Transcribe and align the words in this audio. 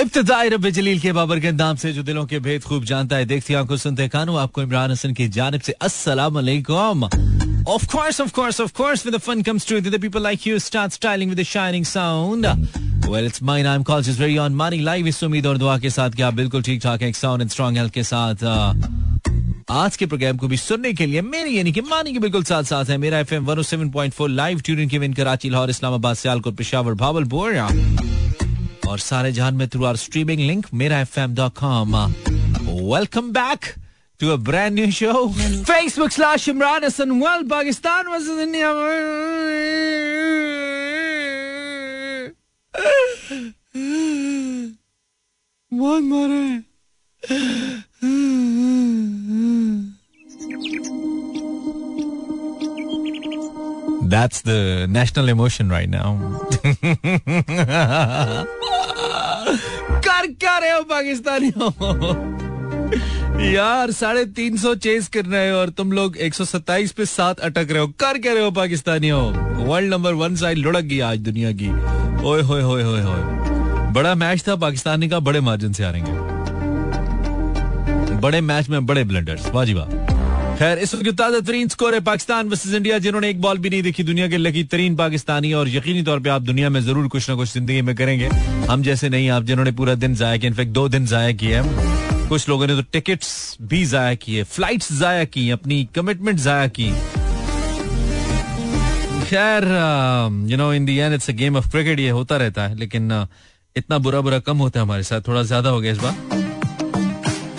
इब्तदाई 0.00 0.48
रब 0.48 0.68
जलील 0.70 0.98
के 1.00 1.12
बाबर 1.12 1.40
के 1.40 1.50
नाम 1.52 1.76
से 1.76 1.92
जो 1.92 2.02
दिलों 2.02 2.24
के 2.26 2.38
भेद 2.40 2.64
खूब 2.64 2.84
जानता 2.90 3.16
है। 3.16 3.24
देखती 3.26 3.54
आँखों 3.60 3.76
सुनते 3.76 4.06
कानू 4.08 4.36
आपको 4.36 4.62
इमरान 4.62 4.90
हसन 4.90 5.12
की 5.14 5.26
जानब 5.36 5.60
से 5.68 5.72
अस्सलाम 5.88 6.34
वालेकुम 6.34 7.08
Of 7.72 7.82
course, 7.92 8.18
of 8.24 8.30
course, 8.36 8.58
of 8.64 8.70
course, 8.76 9.02
when 9.06 9.14
the 9.14 9.18
fun 9.24 9.42
comes 9.46 9.64
to 9.70 9.78
the 9.94 9.98
people 10.04 10.22
like 10.26 10.44
you 10.48 10.58
start 10.66 10.94
styling 10.98 11.32
with 11.32 11.40
a 11.42 11.44
shining 11.48 11.84
sound. 11.88 12.46
Well, 13.14 13.26
it's 13.30 13.42
my 13.48 13.56
name 13.66 13.84
calls 13.88 14.08
is 14.12 14.20
very 14.20 14.38
on 14.44 14.54
money 14.60 14.78
live 14.86 15.06
इस 15.08 15.22
उम्मीद 15.24 15.46
और 15.46 15.58
दुआ 15.58 15.76
के 15.78 15.90
साथ 15.96 16.16
कि 16.16 16.22
आप 16.28 16.34
बिल्कुल 16.34 16.62
ठीक 16.68 16.80
ठाक 16.82 17.02
हैं 17.02 17.12
साउंड 17.20 17.42
एंड 17.42 17.50
स्ट्रॉन्ग 17.50 17.78
हेल्थ 17.78 17.92
के 17.94 18.02
साथ 18.12 18.44
आज 19.82 19.96
के 19.96 20.06
प्रोग्राम 20.06 20.36
को 20.42 20.48
भी 20.48 20.56
सुनने 20.56 20.92
के 21.00 21.06
लिए 21.06 21.22
मेरे 21.22 21.50
यानी 21.50 21.72
कि 21.72 21.80
मानी 21.90 22.12
के 22.12 22.18
बिल्कुल 22.18 22.44
साथ 22.52 22.72
साथ 22.72 22.90
है 22.90 22.96
मेरा 22.98 23.18
एफएम 23.26 23.46
107.4 23.54 24.28
लाइव 24.28 24.60
ट्यूनिंग 24.66 24.90
के 24.90 24.98
विन 24.98 25.14
कराची 25.20 25.50
लाहौर 25.50 25.70
इस्लामाबाद 25.70 26.16
सियालकोट 26.16 26.56
पेशावर 26.56 26.94
भावलपुर 27.04 27.54
और 28.88 28.98
सारे 28.98 29.32
जहान 29.32 29.54
में 29.54 29.66
through 29.68 29.84
our 29.84 29.96
streaming 29.96 30.40
link 30.40 30.66
Mera 30.82 31.00
F 31.00 31.18
M 31.20 31.34
dot 31.34 31.52
com 31.58 31.96
welcome 31.96 33.30
back 33.32 33.74
to 34.20 34.28
a 34.32 34.36
brand 34.48 34.74
new 34.78 34.90
show 35.00 35.12
Facebook 35.70 36.10
slash 36.10 36.48
Imran 36.48 36.84
Hasan 36.84 37.10
world 37.20 37.50
Pakistan 37.50 38.06
versus 38.12 38.46
India 38.46 38.72
मारे 46.10 46.46
That's 54.08 54.38
the 54.40 54.56
national 54.96 55.26
emotion 55.28 55.66
right 55.70 55.90
now. 55.90 56.12
कर 60.06 60.26
क्या 60.26 60.58
रहे 60.58 60.70
हो 60.70 60.82
पाकिस्तानियों? 60.82 61.70
यार, 63.52 63.90
साढ़े 63.90 64.24
तीन 64.24 64.56
सौ 64.56 64.74
चेस 64.74 65.08
कर 65.08 65.24
रहे 65.24 65.50
हो 65.50 65.58
और 65.58 65.68
तुम 65.68 65.92
लोग 65.92 66.16
एक 66.16 66.34
सौ 66.34 66.44
सत्ताईस 66.44 66.92
पे 66.92 67.04
सात 67.06 67.40
अटक 67.40 67.66
रहे 67.70 67.78
हो। 67.78 67.86
कर 67.86 68.18
क्या 68.18 68.32
रहे 68.32 68.44
हो 68.44 68.50
पाकिस्तानियों? 68.50 69.32
वर्ल्ड 69.66 69.90
नंबर 69.90 70.12
वन 70.12 70.36
साइड 70.36 70.58
लुढ़क 70.58 70.84
गई 70.84 71.00
आज 71.00 71.18
दुनिया 71.18 71.52
की। 71.52 71.68
ओए, 72.24 72.42
होए 72.42 72.62
होए 72.62 72.82
होए 72.82 73.02
होए। 73.02 73.22
बड़ा 73.92 74.14
मैच 74.14 74.44
था 74.48 74.56
पाकिस्तानी 74.56 75.08
का, 75.08 75.20
बड़े 75.20 75.40
मार्जिन 75.40 75.72
से 75.72 75.84
हारेंगे। 75.84 76.12
बड़े 78.14 78.40
मैच 78.40 78.68
में 78.68 78.86
बड़े 78.86 79.04
ब्लंडर्स 79.04 79.50
वाजिबा 79.50 80.07
खैर 80.58 80.78
इस 80.78 80.94
वक्त 80.94 81.08
ताज़ा 81.18 81.40
तरीन 81.46 81.68
स्कोर 81.68 81.94
है 81.94 82.00
पाकिस्तान 82.02 82.48
वर्सेस 82.48 82.72
इंडिया 82.74 82.98
जिन्होंने 82.98 83.28
एक 83.30 83.40
बॉल 83.40 83.58
भी 83.58 83.70
नहीं 83.70 83.82
देखी 83.82 84.02
दुनिया 84.04 84.28
के 84.28 84.36
लकी 84.38 84.62
तरीन 84.70 84.96
पाकिस्तानी 84.96 85.52
और 85.54 85.68
यकीनी 85.68 86.02
तौर 86.02 86.20
पे 86.20 86.30
आप 86.30 86.42
दुनिया 86.42 86.70
में 86.70 86.80
ज़रूर 86.80 87.08
कुछ 87.08 87.28
ना 87.30 87.34
कुछ 87.36 87.52
ज़िंदगी 87.52 87.82
में 87.82 87.94
करेंगे। 87.96 88.28
हम 88.70 88.82
जैसे 88.82 89.08
नहीं 89.08 89.28
आप 89.30 89.42
जिन्होंने 89.50 89.72
पूरा 89.72 89.94
दिन 89.96 90.14
जाया 90.14 90.36
किया 90.36 90.48
इनफेक्ट 90.48 90.72
दो 90.72 90.88
दिन 90.88 91.06
जाया 91.06 91.32
किए 91.32 91.60
कुछ 92.28 92.48
लोगों 92.48 92.66
ने 92.66 92.76
तो 92.76 92.82
टिकट्स 92.92 93.30
भी 93.62 93.84
जाया 93.86 94.14
किए 94.16 94.42
फ्लाइट्स 94.56 94.92
जाया 94.98 95.24
की 95.26 95.48
अपनी 95.50 95.84
कमिटमेंट 95.94 96.38
जाया 96.38 96.66
की। 96.78 96.90
खैर 99.30 99.64
you 100.50 100.56
know 100.56 100.72
in 100.74 100.86
the 100.86 100.96
end 100.96 101.14
it's 101.14 101.30
a 101.30 101.34
game 101.34 101.56
of 101.56 101.70
cricket 101.70 102.00
ये 102.00 102.10
होता 102.10 102.36
रहता 102.36 102.66
है 102.68 102.78
लेकिन 102.78 103.10
uh, 103.12 103.26
इतना 103.76 103.98
बुरा 104.00 104.20
बुरा 104.20 104.38
कम 104.40 104.58
होता 104.58 104.80
है 104.80 104.86
हमारे 104.86 105.02
साथ 105.04 105.28
थोड़ा 105.28 105.42
ज़्यादा 105.44 105.70
हो 105.70 105.80
गया 105.80 105.92
इस 105.92 105.98
बार। 105.98 106.47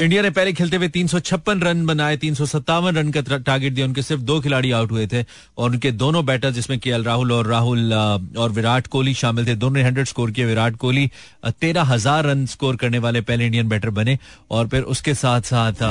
इंडिया 0.01 0.21
ने 0.21 0.29
पहले 0.29 0.51
खेलते 0.53 0.77
हुए 0.77 0.87
तीन 0.87 1.07
सौ 1.07 1.19
छप्पन 1.19 1.61
रन 1.61 1.85
बनाए, 1.85 2.17
तीन 2.17 2.35
सौ 2.35 2.45
सत्तावन 2.45 2.95
रन 2.95 3.09
का 3.11 3.21
टारगेट 3.21 3.73
दिया, 3.73 3.85
उनके 3.85 4.01
सिर्फ़ 4.01 4.21
दो 4.23 4.39
खिलाड़ी 4.41 4.71
आउट 4.71 4.91
हुए 4.91 5.07
थे 5.07 5.23
और 5.57 5.71
उनके 5.71 5.91
दोनों 5.93 6.25
बैटर 6.25 6.51
जिसमें 6.51 6.77
के 6.79 7.01
राहुल 7.03 7.31
और 7.31 7.47
राहुल 7.47 7.93
और 7.93 8.51
विराट 8.51 8.87
कोहली 8.87 9.13
शामिल 9.13 9.47
थे। 9.47 9.55
दोनों 9.55 9.75
ने 9.75 9.83
हंड्रेड 9.83 10.07
स्कोर 10.07 10.31
किए, 10.31 10.45
विराट 10.45 10.75
कोहली 10.77 11.09
तेरह 11.51 11.83
हज़ार 11.83 12.25
रन 12.25 12.45
स्कोर 12.45 12.75
करने 12.75 12.99
वाले 12.99 13.21
पहले 13.21 13.45
इंडियन 13.45 13.69
बैटर 13.69 13.89
बने 13.91 14.17
और 14.51 14.67
फिर 14.67 14.81
उसके 14.95 15.13
साथ 15.15 15.41
साथ 15.51 15.83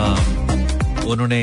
उन्होंने 1.06 1.41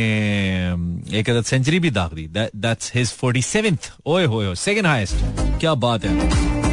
एक 1.20 1.30
सेंचुरी 1.46 1.80
भी 1.80 1.90
दाग 1.92 2.14
दी। 2.14 2.28
दैट्स 2.36 2.92
हिज 2.96 3.12
फोर्टी 3.14 3.42
सेवेंथ 3.44 3.92
ओए 4.06 4.26
होए 4.26 4.56
सेकंड 4.58 4.88
हाईएस्ट 4.88 5.60
क्या 5.60 5.74
बात 5.86 6.06
है। 6.06 6.65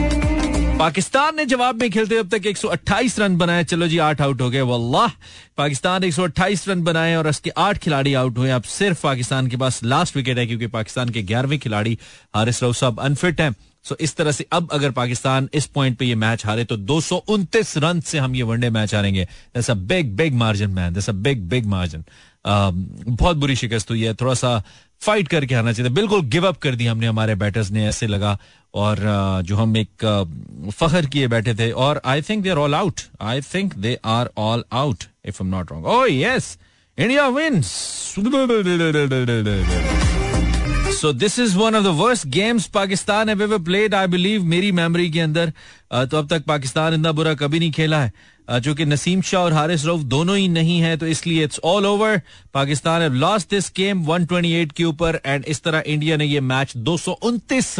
पाकिस्तान 0.82 1.36
ने 1.36 1.44
जवाब 1.46 1.80
में 1.80 1.90
खेलते 1.90 2.16
अब 2.18 2.28
तक 2.28 2.46
128 2.46 3.18
रन 3.18 3.36
बनाए। 3.38 3.64
चलो 3.64 3.86
जी, 3.88 3.98
आठ 3.98 4.20
आउट 4.20 4.40
हो 4.40 4.48
गए। 4.50 4.60
वल्लाह! 4.60 5.08
पाकिस्तान 5.56 6.04
128 6.04 6.68
रन 6.68 6.82
बनाए 6.82 7.14
और 7.16 7.28
उसके 7.28 7.50
आठ 7.56 7.78
खिलाड़ी 7.78 8.14
आउट 8.14 8.38
हुए। 8.38 8.50
अब 8.50 8.62
सिर्फ़ 8.62 9.02
पाकिस्तान 9.02 9.46
के 9.46 9.56
पास 9.56 9.80
लास्ट 9.84 10.16
विकेट 10.16 10.38
है, 10.38 10.46
क्योंकि 10.46 10.66
पाकिस्तान 10.68 11.08
के 11.08 11.22
ग्यारहवें 11.22 11.58
खिलाड़ी 11.58 11.98
हारिस 12.34 12.62
रऊफ 12.62 12.76
साहब 12.76 13.00
अनफिट 13.00 13.40
हैं। 13.40 13.54
सो 13.84 13.96
इस 14.00 14.16
तरह 14.16 14.32
से 14.32 14.46
अब 14.52 14.68
अगर 14.72 14.90
पाकिस्तान 14.90 15.48
इस 15.54 15.66
पॉइंट 15.66 15.98
पे 15.98 16.06
ये 16.06 16.14
मैच 16.16 16.46
हारे 16.46 16.64
तो 16.64 16.76
दो 16.78 17.00
सौ 17.00 17.16
उनतीस 17.28 17.76
रन 17.78 18.00
से 18.02 18.18
हम 18.18 18.34
ये 18.36 18.42
one day 18.42 18.70
match 18.70 18.94
हारेंगे। 18.94 19.28
Big 19.56 20.14
big 20.16 20.34
margin 20.34 20.70
man 20.70 21.00
big 21.12 21.48
big 21.50 21.66
margin 21.66 22.04
बहुत 22.46 23.36
बुरी 23.36 23.56
शिकस्त 23.56 23.90
हुई 23.90 24.02
है। 24.02 24.14
थोड़ा 24.14 24.34
सा 24.34 24.62
फाइट 25.02 25.28
करके 25.28 25.54
आना 25.54 25.72
चाहिए 25.72 25.92
बिल्कुल 25.92 26.20
गिव 26.30 26.46
अप 26.48 26.56
कर 26.62 26.74
दी 26.74 26.86
हमने, 26.86 27.06
हमारे 27.06 27.34
बैटर्स 27.34 27.70
ने, 27.70 27.86
ऐसे 27.88 28.06
लगा। 28.06 28.36
और 28.74 28.98
जो 29.46 29.56
हम 29.56 29.76
एक 29.76 30.04
फखर 30.78 31.06
किए 31.06 31.28
बैठे 31.28 31.54
थे। 31.54 31.70
और 31.70 32.00
I 32.04 32.22
think 32.22 32.42
they 32.42 32.50
are 32.50 32.56
all 32.58 32.74
out 32.74 33.00
I 33.20 33.40
think 33.54 33.74
they 33.76 33.98
are 34.04 34.30
all 34.38 34.64
out 34.72 35.04
if 35.24 35.42
I'm 35.42 35.48
not 35.48 35.72
wrong 35.72 35.86
oh 35.86 36.04
yes 36.06 36.56
India 36.98 37.28
wins 37.28 37.74
so 41.02 41.12
this 41.12 41.38
is 41.38 41.56
one 41.58 41.74
of 41.74 41.84
the 41.84 41.86
worst 41.98 42.26
games 42.26 42.66
Pakistan 42.66 43.28
have 43.28 43.42
ever 43.42 43.58
played 43.58 43.94
I 43.94 44.06
believe 44.06 44.44
मेरी 44.44 44.72
memory 44.72 45.10
के 45.10 45.20
अंदर। 45.20 45.52
तो 45.92 46.16
अब 46.16 46.28
तक 46.30 46.44
पाकिस्तान 46.44 46.94
इतना 46.94 47.12
बुरा 47.12 47.34
कभी 47.34 47.58
नहीं 47.58 47.72
खेला 47.72 48.00
है। 48.00 48.12
जो 48.60 48.74
कि 48.74 48.84
नसीम 48.84 49.22
शाह 49.22 49.42
और 49.42 49.52
हारिस 49.52 49.84
रऊफ 49.86 50.00
दोनों 50.12 50.36
ही 50.36 50.48
नहीं 50.48 50.80
है 50.80 50.96
तो 50.96 51.06
इसलिए 51.06 51.44
it's 51.44 51.60
all 51.64 51.86
over 51.86 52.20
Pakistan 52.54 53.02
have 53.02 53.14
lost 53.14 53.50
this 53.50 53.72
game 53.76 54.06
128 54.06 54.72
के 54.72 54.84
ऊपर 54.84 55.20
एंड 55.26 55.44
इस 55.44 55.62
तरह 55.62 55.82
इंडिया 55.86 56.16
ने 56.16 56.24
ये 56.24 56.40
मैच 56.40 56.76
दो 56.76 56.96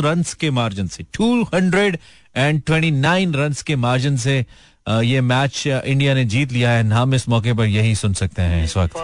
रन 0.01 0.25
के 0.41 0.51
मार्जिन 0.51 0.89
से 0.89 1.05
229 1.19 3.37
रन 3.37 3.55
के 3.67 3.77
मार्जिन 3.77 4.17
से 4.17 4.47
ये 4.89 5.21
मैच 5.21 5.67
इंडिया 5.67 6.15
ने 6.15 6.25
जीत 6.25 6.53
लिया 6.53 6.71
है। 6.71 6.91
हम 6.91 7.15
इस 7.15 7.29
मौके 7.29 7.53
पर 7.53 7.65
यही 7.65 7.95
सुन 7.95 8.15
सकते 8.15 8.43
हैं। 8.43 8.65
इस 8.65 8.77
वक्त। 8.77 8.95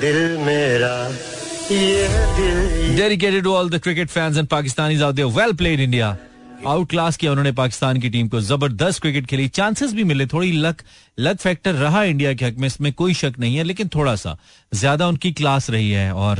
दिल 0.00 0.38
मेरा 0.38 1.12
Dedicated 1.68 3.44
to 3.44 3.54
all 3.54 3.68
the 3.68 3.80
cricket 3.80 4.10
fans 4.10 4.36
and 4.36 4.48
Pakistanis 4.48 5.00
out 5.02 5.16
there. 5.16 5.28
Well 5.28 5.54
played, 5.54 5.80
India. 5.80 6.18
Outclass 6.90 7.16
किया 7.16 7.30
उन्होंने 7.32 7.52
पाकिस्तान 7.52 8.00
की 8.00 8.10
टीम 8.10 8.28
को। 8.28 8.40
ज़बरदस्त 8.42 9.02
क्रिकेट 9.02 9.26
खेली। 9.26 9.48
चांसेस 9.50 9.92
भी 9.94 10.04
मिले 10.04 10.26
थोड़ी 10.26 10.52
लक 10.52 10.82
लक 11.18 11.36
फैक्टर 11.38 11.74
रहा 11.74 12.02
इंडिया 12.04 12.32
के 12.34 12.44
हक 12.44 12.56
में 12.58 12.66
इसमें 12.66 12.92
कोई 12.92 13.14
शक 13.14 13.34
नहीं 13.40 13.56
है 13.56 13.64
लेकिन 13.64 13.88
थोड़ा 13.88 14.14
सा 14.16 14.36
ज़्यादा 14.72 15.06
उनकी 15.08 15.30
क्लास 15.32 15.68
रही 15.70 15.90
है 15.90 16.12
और 16.12 16.38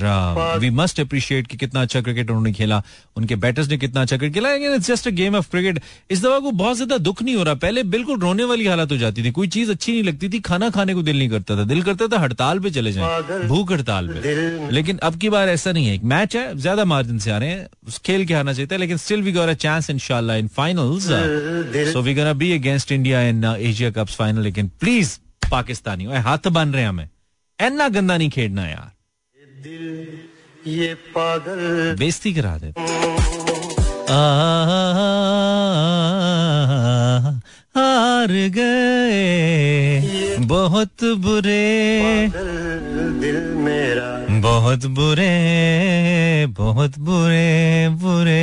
वी 0.60 0.70
मस्ट 0.72 1.00
अप्रिशिएट 1.00 1.46
कि 1.46 1.56
कितना 1.56 1.82
अच्छा 1.82 2.00
क्रिकेट 2.00 2.30
उन्होंने 2.30 2.52
खेला। 2.52 2.82
उनके 3.16 3.36
बैटर्स 3.36 3.68
ने 3.68 3.76
कितना 3.78 4.02
अच्छा 4.02 4.16
क्रिकेट 4.16 4.34
खेला 4.34 4.52
it's 4.74 4.86
just 4.86 5.08
a 5.08 5.10
game 5.12 5.34
of 5.36 5.50
cricket 5.50 5.80
इस 6.10 6.22
दफ़ा 6.22 6.38
को 6.38 6.50
बहुत 6.52 6.76
ज़्यादा 6.76 6.98
दुख 6.98 7.22
नहीं 7.22 7.34
हो 7.36 7.42
रहा। 7.42 7.54
पहले 7.64 7.82
बिल्कुल 7.92 8.18
रोने 8.20 8.44
वाली 8.44 8.66
हालत 8.66 8.92
हो 8.92 8.96
जाती 8.96 9.24
थी। 9.24 9.30
कोई 9.30 9.48
चीज़ 9.48 9.70
अच्छी 9.70 9.92
नहीं 9.92 10.02
लगती 10.02 10.28
थी। 10.28 10.40
खाना 10.40 10.70
खाने 10.70 10.94
को 10.94 11.02
दिल 11.02 11.18
नहीं 11.18 11.28
करता 11.30 11.56
था। 11.56 11.64
दिल 11.64 11.82
करता 11.82 12.08
था 12.08 12.18
हड़ताल 12.20 12.58
पे 12.58 12.70
चले 12.70 12.92
जाए। 12.92 13.46
भूख 13.48 13.72
हड़ताल 13.72 14.08
पे। 14.08 14.70
लेकिन 14.70 14.98
अब 15.02 15.18
की 15.18 15.28
बार 15.28 15.48
ऐसा 15.48 15.72
नहीं 15.72 15.86
है। 15.86 15.94
एक 15.94 16.04
मैच 16.06 16.36
है 16.36 16.56
ज़्यादा 16.56 16.84
मार्जिन 16.86 17.18
से 17.18 17.30
आ 17.30 17.38
रहे 17.38 17.50
हैं। 17.50 17.66
खेल 18.04 18.26
के 18.26 18.34
आना 18.34 18.52
चाहिए 18.52 18.78
लेकिन 18.78 18.96
still 18.96 19.22
we 19.22 19.32
got 19.32 19.48
a 19.48 19.54
chance 19.60 19.90
इनशाला 20.14 20.34
in 20.36 20.48
finals 20.56 21.92
so 21.92 22.02
we 22.02 22.14
gonna 22.14 22.32
be 22.32 22.52
against 22.58 22.92
India 22.92 23.20
in 23.28 23.44
Asia 23.44 23.90
Cup's 23.90 24.16
final 24.16 24.42
लेकिन 24.42 24.68
प्लीज़ 24.80 25.18
प्लीज़ 25.40 25.50
पाकिस्तानी 25.50 26.04
हाथ 26.28 26.48
बन 26.58 26.72
रहे 26.72 26.84
हमें 26.84 27.04
इतना 27.04 27.88
गंदा 27.88 28.16
नहीं 28.16 28.30
खेलना 28.30 28.66
यार 28.66 28.92
ये 30.66 30.94
पागल 31.16 31.94
बेइज्जती 31.98 32.32
करा 32.34 32.56
दे 32.58 32.72
हार 37.76 38.32
गए 38.56 40.00
बहुत 40.46 41.04
बुरे 41.24 41.62
दिल 43.20 43.42
मेरा 43.64 44.10
बहुत 44.40 44.86
बुरे 44.98 45.32
बहुत 46.58 46.98
बुरे 47.08 47.88
बुरे 48.02 48.42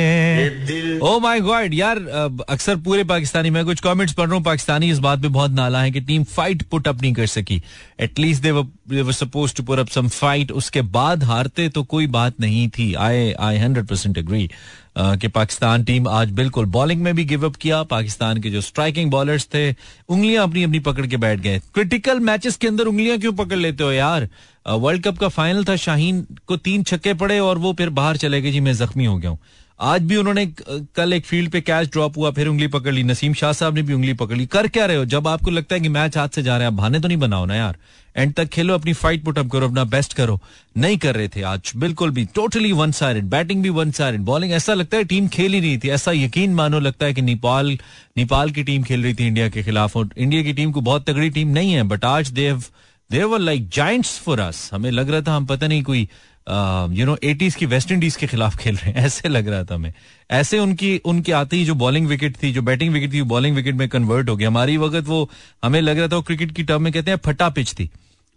ओ 1.02 1.18
माय 1.20 1.40
गॉड 1.40 1.72
यार 1.74 1.98
अक्सर 2.48 2.76
पूरे 2.78 3.04
पाकिस्तानी, 3.04 3.50
मैं 3.50 3.64
कुछ 3.64 3.80
कमेंट्स 3.80 4.12
पढ़ 4.14 4.26
रहा 4.26 4.34
हूँ, 4.34 4.42
पाकिस्तानी 4.44 4.90
इस 4.90 4.98
बात 4.98 5.22
पे 5.22 5.28
बहुत 5.28 5.50
नाला 5.50 5.80
है 5.82 5.90
कि 5.90 6.00
टीम 6.00 6.24
फाइट 6.24 6.62
पुट 6.62 6.88
अप 6.88 7.00
नहीं 7.02 7.12
कर 7.12 7.26
सकी। 7.26 7.60
At least 8.00 8.42
they 8.42 8.50
were 8.50 9.12
suppose 9.12 9.54
to 9.56 9.62
put 9.62 9.78
up 9.78 9.88
some 9.88 10.08
fight 10.08 10.50
उसके 10.52 10.82
बाद 10.88 11.24
हारते 11.24 11.68
तो 11.68 11.82
कोई 11.84 12.06
बात 12.08 12.40
नहीं 12.40 12.68
थी। 12.68 12.92
I 12.94 13.32
I 13.32 13.56
hundred 13.58 13.86
percent 13.86 14.18
agree 14.18 14.48
कि 14.98 15.28
पाकिस्तान 15.28 15.84
टीम 15.84 16.06
आज 16.08 16.30
बिल्कुल 16.32 16.66
बॉलिंग 16.68 17.02
में 17.02 17.14
भी 17.16 17.24
गिव 17.24 17.46
अप 17.46 17.56
किया। 17.56 17.82
पाकिस्तान 17.84 18.40
के 18.42 18.50
जो 18.50 18.60
स्ट्राइकिंग 18.60 19.10
बॉलर्स 19.10 19.46
थे, 19.54 19.70
उंगलियाँ 20.08 20.46
अपनी 20.48 20.62
अपनी 20.62 20.78
पकड़ 20.80 21.06
के 21.06 21.16
बैठ 21.16 21.40
गए। 21.40 21.58
क्रिटिकल 21.74 22.20
मैचेस 22.20 22.56
के 22.56 22.68
अंदर 22.68 22.86
उंगलियाँ 22.86 23.18
क्यों 23.18 23.32
पकड़ 23.34 23.58
लेते 23.58 23.84
हो 23.84 23.90
यार? 23.92 24.28
वर्ल्ड 24.66 25.02
कप 25.04 25.18
का 25.18 25.28
फाइनल 25.30 25.64
था, 25.64 25.76
शाहीन 25.76 26.26
को 26.46 26.56
तीन 26.58 26.82
छक्के 26.84 27.14
पड़े 27.14 27.38
और 27.40 27.58
वो 27.58 27.72
फिर 27.72 27.90
बाहर 27.90 28.16
चले 28.16 28.40
गए। 28.42 28.52
जी, 28.52 28.60
मैं 28.60 28.74
जख्मी 28.74 29.04
हो 29.04 29.16
गया 29.16 29.30
हूँ। 29.30 29.38
आज 29.82 30.02
भी 30.02 30.16
उन्होंने 30.16 30.46
कल 30.70 31.12
एक 31.12 31.24
फ़ील्ड 31.26 31.50
पे 31.50 31.60
कैच 31.60 31.88
ड्रॉप 31.88 32.16
हुआ, 32.16 32.30
फिर 32.30 32.48
उंगली 32.48 32.66
पकड़ 32.66 32.92
ली। 32.94 33.02
नसीम 33.02 33.34
शाह 33.34 33.52
साहब 33.52 33.74
ने 33.74 33.82
भी 33.82 33.92
उंगली 33.92 34.12
पकड़ 34.12 34.36
ली। 34.36 34.46
कर 34.46 34.66
क्या 34.68 34.86
रहे 34.86 34.96
हो? 34.96 35.04
जब 35.04 35.28
आपको 35.28 35.50
लगता 35.50 35.74
है 35.74 35.80
कि 35.80 35.88
मैच 35.88 36.18
हाथ 36.18 36.28
से 36.28 36.42
जा 36.42 36.56
रहे 36.56 36.68
हैं, 36.68 36.84
आप 36.84 37.02
तो 37.02 37.08
नहीं 37.08 37.18
बनाओ 37.18 37.44
ना 37.44 37.54
यार। 37.54 37.76
एंड 38.16 38.34
तक 38.34 38.44
खेलो, 38.44 38.74
अपनी 38.74 38.92
फाइट 38.92 39.24
पुटअप 39.24 39.50
करो, 39.50 39.68
अपना 39.68 39.84
बेस्ट 39.84 40.12
करो। 40.12 40.40
नहीं 40.76 40.98
कर 40.98 41.14
रहे 41.14 41.28
थे 41.28 41.42
आज। 41.42 41.72
बिल्कुल 41.76 42.10
भी 42.10 42.24
टोटली 42.24 42.72
वन 42.72 42.92
साइड 42.92 43.24
बैटिंग 43.24 43.62
भी 43.62 43.68
वन 43.68 43.90
साइड 43.90 44.20
बॉलिंग 44.20 44.52
ऐसा 44.52 44.74
लगता 44.74 44.96
है 44.96 45.04
टीम 45.04 45.28
खेल 45.28 45.52
ही 45.52 45.60
नहीं 45.60 45.78
थी। 45.78 45.88
ऐसा 45.88 46.12
यकीन 46.12 46.54
मानो 46.54 46.80
लगता 46.80 47.06
है 47.06 47.14
कि 47.14 47.22
नेपाल 47.22 47.78
नेपाल 48.16 48.50
की 48.50 48.64
टीम 48.64 48.82
खेल 48.82 49.02
रही 49.02 49.14
थी 49.14 49.26
इंडिया 49.26 49.48
के 49.48 49.62
खिलाफ। 49.62 49.96
और 49.96 50.08
इंडिया 50.18 50.42
की 50.42 50.52
टीम 50.52 50.72
को 50.72 50.80
बहुत 50.80 51.10
तगड़ी 51.10 51.30
टीम 51.30 51.48
नहीं 51.48 51.72
है 51.72 51.82
बट 51.82 52.04
आज 52.04 52.30
they 52.30 52.62
they were 53.10 53.38
like 53.38 53.68
giants 53.68 54.18
for 54.18 54.40
us 54.40 54.70
हमें 54.72 54.90
लग 54.90 55.10
रहा 55.10 55.20
था 55.20 55.36
हम 55.36 55.46
पता 55.46 55.66
नहीं 55.66 55.82
कोई 55.82 56.08
यू 56.92 57.06
नो 57.06 57.18
एटीज 57.24 57.54
की 57.54 57.66
वेस्ट 57.66 57.92
इंडीज 57.92 58.16
के 58.16 58.26
खिलाफ 58.26 58.56
खेल 58.56 58.76
रहे 58.76 58.90
हैं। 58.90 58.96
ऐसे 59.06 59.28
लग 59.28 59.48
रहा 59.48 59.64
था 59.64 59.74
हमें 59.74 59.92
ऐसे 60.30 60.58
उनकी 60.58 60.98
उनकी 60.98 61.32
आती 61.32 61.56
ही 61.56 61.64
जो 61.64 61.74
बॉलिंग 61.74 62.06
विकेट 62.06 62.36
थी, 62.42 62.52
जो 62.52 62.62
बैटिंग 62.62 62.92
विकेट 62.92 63.12
थी 63.12 63.22
बॉलिंग 63.22 63.56
विकेट 63.56 63.74
में 63.74 63.88
कन्वर्ट 63.88 64.28
हो 64.28 64.36
गई। 64.36 64.44
हमारी 64.44 64.76
वक्त 64.76 65.06
वो, 65.06 65.30
हमें 65.64 65.80
लग 65.80 65.98
रहा 65.98 66.08
था 66.08 66.16
वो 66.16 66.22
क्रिकेट 66.22 66.52
की 66.52 66.62
टर्म 66.62 66.82
में 66.82 66.92
कहते 66.92 67.10
हैं 67.10 67.18
फटा 67.24 67.48
पिच 67.48 67.72
थी। 67.72 67.90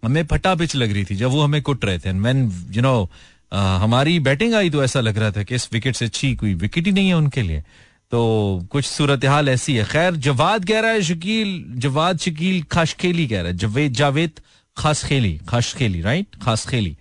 हमें 0.04 0.26
फटा 0.26 0.54
पिच 0.54 0.76
लग 0.76 0.92
रही 0.92 1.04
थी, 1.04 1.16
जब 1.16 1.30
वो 1.30 1.42
हमें 1.42 1.62
कुट 1.62 1.84
रहे 1.84 1.98
थे। 1.98 2.12
मैन 2.12 2.52
यू 2.70 2.82
नो 2.82 3.10
हमारी 3.54 4.20
बैटिंग 4.20 4.54
आई 4.54 4.70
तो 4.70 4.84
ऐसा 4.84 5.00
लग 5.00 5.18
रहा 5.18 5.30
था 5.30 5.42
कि 5.42 5.54
इस 5.54 5.68
विकेट 5.72 5.96
से 5.96 6.04
अच्छी 6.04 6.34
कोई 6.34 6.54
विकेट 6.54 6.86
ही 6.86 6.92
नहीं 6.92 7.08
है 7.08 7.14
उनके 7.14 7.42
लिए। 7.42 7.62
तो 8.10 8.66
कुछ 8.70 8.84
सूरत 8.84 9.24
हाल 9.24 9.48
ऐसी 9.48 9.74
है। 9.76 9.84
खैर, 9.84 10.16
जवाद 10.16 10.64
कह 10.64 10.80
रहा 10.80 10.90
है 10.90 11.02
शकील, 11.02 11.64
जवाद 11.68 12.18
शकील 12.18 12.62
खाशखेली 12.62 13.26
कह 13.26 13.38
रहा 13.38 13.46
है। 13.46 13.56
जवेद 13.56 13.92
जावेद 13.92 14.40
खास 14.76 15.04
खेली 15.04 15.40
खास 15.48 15.74
खेली 15.74 16.00
राइट 16.00 16.26
खास 16.42 16.66
खेली। 16.66 16.96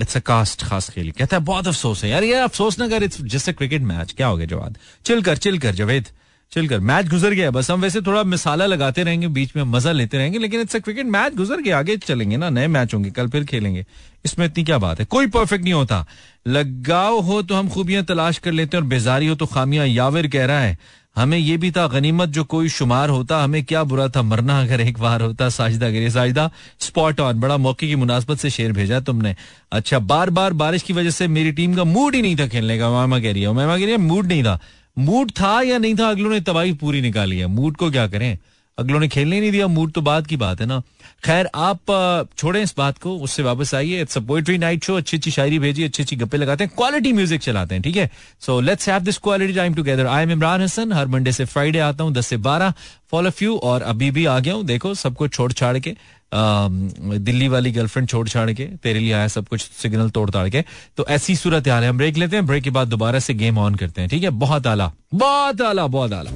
इट्स 0.00 0.16
अ 0.16 0.20
कास्ट 0.20 0.62
खास 0.62 0.90
खेली। 0.90 1.10
कहता 1.10 1.36
है, 1.36 1.42
बहुत 1.44 1.68
अफसोस 1.68 2.04
है। 2.04 2.10
यार, 2.10 2.24
ये 2.24 2.34
अफसोस 2.34 2.78
ना 2.78 2.88
कर 2.88 3.02
इट्स 3.02 3.22
जस्ट 3.22 3.50
क्रिकेट 3.50 3.82
मैच 3.82 4.12
क्या 4.12 4.26
हो 4.26 4.36
गया 4.36 4.46
जवाद 4.46 4.78
चिल 5.04 5.22
कर 5.22 5.36
चिल 5.36 5.58
कर, 5.58 5.74
जवेद। 5.74 6.06
चिल 6.52 6.68
कर। 6.68 6.80
मैच 6.80 7.08
गुजर 7.08 7.30
गया, 7.30 7.50
बस 7.50 7.70
हम 7.70 7.80
वैसे 7.80 8.00
थोड़ा 8.00 8.22
मिसाला 8.24 8.66
लगाते 8.66 9.02
रहेंगे, 9.02 9.28
बीच 9.28 9.50
में 9.56 9.62
मज़ा 9.62 9.92
लेते 9.92 10.18
रहेंगे, 10.18 10.38
लेकिन 10.38 10.60
इट्स 10.60 10.76
क्रिकेट 10.76 11.06
मैच 11.06 11.34
गुजर 11.34 11.60
गया, 11.60 11.78
आगे 11.78 11.96
चलेंगे 11.96 12.36
ना, 12.36 12.48
नए 12.50 12.66
मैच 12.66 12.94
होंगे, 12.94 13.10
कल 13.10 13.28
फिर 13.28 13.44
खेलेंगे। 13.44 13.84
इसमें 14.24 14.46
इतनी 14.46 14.64
क्या 14.64 14.78
बात 14.78 15.00
है? 15.00 15.04
कोई 15.04 15.26
परफेक्ट 15.26 15.64
नहीं 15.64 15.74
होता। 15.74 16.06
लगाव 16.48 17.18
हो 17.20 17.42
तो 17.42 17.54
हम 17.54 17.68
खूबियाँ 17.68 18.04
तलाश 18.04 18.38
कर 18.38 18.52
लेते 18.52 18.76
हैं, 18.76 18.82
और 18.82 18.88
बेजारी 18.88 19.26
हो 19.26 19.34
तो 19.34 19.46
खामियाँ। 19.46 19.86
याविर 19.86 20.28
कह 20.28 20.46
रहा 20.46 20.60
है 20.60 20.78
हमें 21.18 21.38
ये 21.38 21.56
भी 21.56 21.70
था, 21.70 21.86
गनीमत 21.86 22.28
जो 22.28 22.44
कोई 22.44 22.68
शुमार 22.68 23.08
होता, 23.08 23.42
हमें 23.44 23.64
क्या 23.64 23.84
बुरा 23.84 24.08
था, 24.08 24.22
मरना 24.22 24.60
अगर 24.60 24.80
एक 24.80 24.98
बार 24.98 25.22
होता, 25.22 25.48
साजदा 25.48 25.88
गिरी 25.88 26.10
साजदा 26.10 26.50
स्पॉट 26.80 27.20
ऑन 27.20 27.40
बड़ा 27.40 27.56
मौके 27.56 27.86
की 27.86 27.96
मुनासबत 27.96 28.38
से 28.38 28.50
शेर 28.50 28.72
भेजा 28.72 29.00
तुमने। 29.00 29.36
अच्छा 29.72 29.98
बार 29.98 30.30
बार 30.30 30.52
बारिश 30.52 30.82
की 30.82 30.92
वजह 30.92 31.10
से 31.10 31.28
मेरी 31.28 31.52
टीम 31.52 31.74
का 31.74 31.84
मूड 31.84 32.14
ही 32.14 32.22
नहीं 32.22 32.36
था 32.36 32.48
खेलने 32.48 32.78
का 32.78 32.90
मामा 32.90 33.20
कह 33.20 33.32
रही 33.32 33.42
है 33.42 33.52
मामा 33.52 33.76
कह 33.78 33.82
रही 33.82 33.90
है 33.90 33.96
मूड 33.96 34.26
नहीं 34.26 34.42
था। 34.44 34.60
मूड 34.98 35.30
था 35.30 35.62
या 35.62 35.78
नहीं 35.78 35.94
था, 35.94 36.10
अगलों 36.10 36.30
ने 36.30 36.40
तबाही 36.40 36.72
पूरी 36.72 37.00
निकाली 37.00 37.38
है। 37.38 37.46
मूड 37.46 37.76
को 37.76 37.90
क्या 37.90 38.06
करें? 38.06 38.38
अगलों 38.78 39.00
ने 39.00 39.08
खेलने 39.08 39.40
नहीं 39.40 39.50
दिया, 39.52 39.66
मूड 39.68 39.92
तो 39.92 40.00
बात 40.02 40.26
की 40.26 40.36
बात 40.36 40.60
है 40.60 40.66
ना। 40.66 40.80
खैर, 41.24 41.48
आप 41.54 42.30
छोड़ें 42.38 42.62
इस 42.62 42.74
बात 42.78 42.98
को, 42.98 43.16
उससे 43.18 43.42
वापस 43.42 43.74
आइए। 43.74 44.00
It's 44.02 44.16
a 44.18 44.20
poetry 44.20 44.58
night 44.58 44.84
show 44.84 44.96
अच्छी 44.96 45.16
अच्छी 45.16 45.30
शायरी 45.30 45.58
भेजिए 45.58 45.86
अच्छी 45.86 46.02
अच्छी 46.02 46.16
गप्पे 46.16 46.36
लगाते 46.36 46.64
हैं 46.64 46.72
क्वालिटी 46.76 47.12
म्यूज़िक 47.12 47.40
चलाते 47.42 47.74
हैं, 47.74 47.82
ठीक 47.82 47.96
है? 47.96 48.10
So 48.40 48.60
let's 48.60 48.88
have 48.88 49.00
this 49.00 49.18
quality 49.18 49.54
time 49.54 49.74
together 49.74 50.06
I 50.06 50.22
am 50.22 50.30
Imran 50.30 50.62
Hasan 50.62 50.92
her 50.92 51.06
Monday 51.06 51.32
से 51.32 51.44
फ्राइडे 51.46 51.78
आता 51.80 52.04
हूँ, 52.04 52.12
दस 52.12 52.26
से 52.26 52.36
बारह। 52.38 52.74
फॉलो 53.10 53.30
फ्यू 53.30 53.56
और 53.58 53.82
अभी 53.84 54.10
भी 54.10 54.24
आ 54.26 54.38
गया 54.38 54.54
हूँ, 54.54 54.64
देखो 54.66 54.94
सबको 54.96 55.28
छोड़ 55.28 55.52
छाड़ 55.52 55.78
के 55.78 55.96
दिल्ली 56.32 57.46
वाली 57.48 57.70
गर्लफ्रेंड 57.72 58.08
छोड़ 58.08 58.28
छाड़ 58.28 58.50
के, 58.52 58.64
तेरे 58.64 59.00
लिए 59.00 59.12
आया 59.12 59.28
सब 59.28 59.48
कुछ 59.48 59.60
सिग्नल 59.62 60.10
तोड़ 60.10 60.28
ताड़ 60.30 60.48
के। 60.48 60.64
तो 60.96 61.06
ऐसी 61.10 61.36
सूरत 61.36 61.68
हाल 61.68 61.82
है, 61.82 61.88
हम 61.88 61.98
ब्रेक 61.98 62.16
लेते 62.16 62.36
हैं 62.36 62.46
ब्रेक 62.46 62.62
के 62.62 62.70
बाद 62.70 62.88
दोबारा 62.88 63.18
से 63.18 63.34
गेम 63.34 63.58
ऑन 63.58 63.74
करते 63.74 64.00
हैं, 64.00 64.10
ठीक 64.10 64.22
है? 64.22 64.30
बहुत 64.30 64.66
आला 64.66 64.90
बहुत 65.14 65.62
आला 65.62 65.86
बहुत 65.88 66.12
आला। 66.12 66.30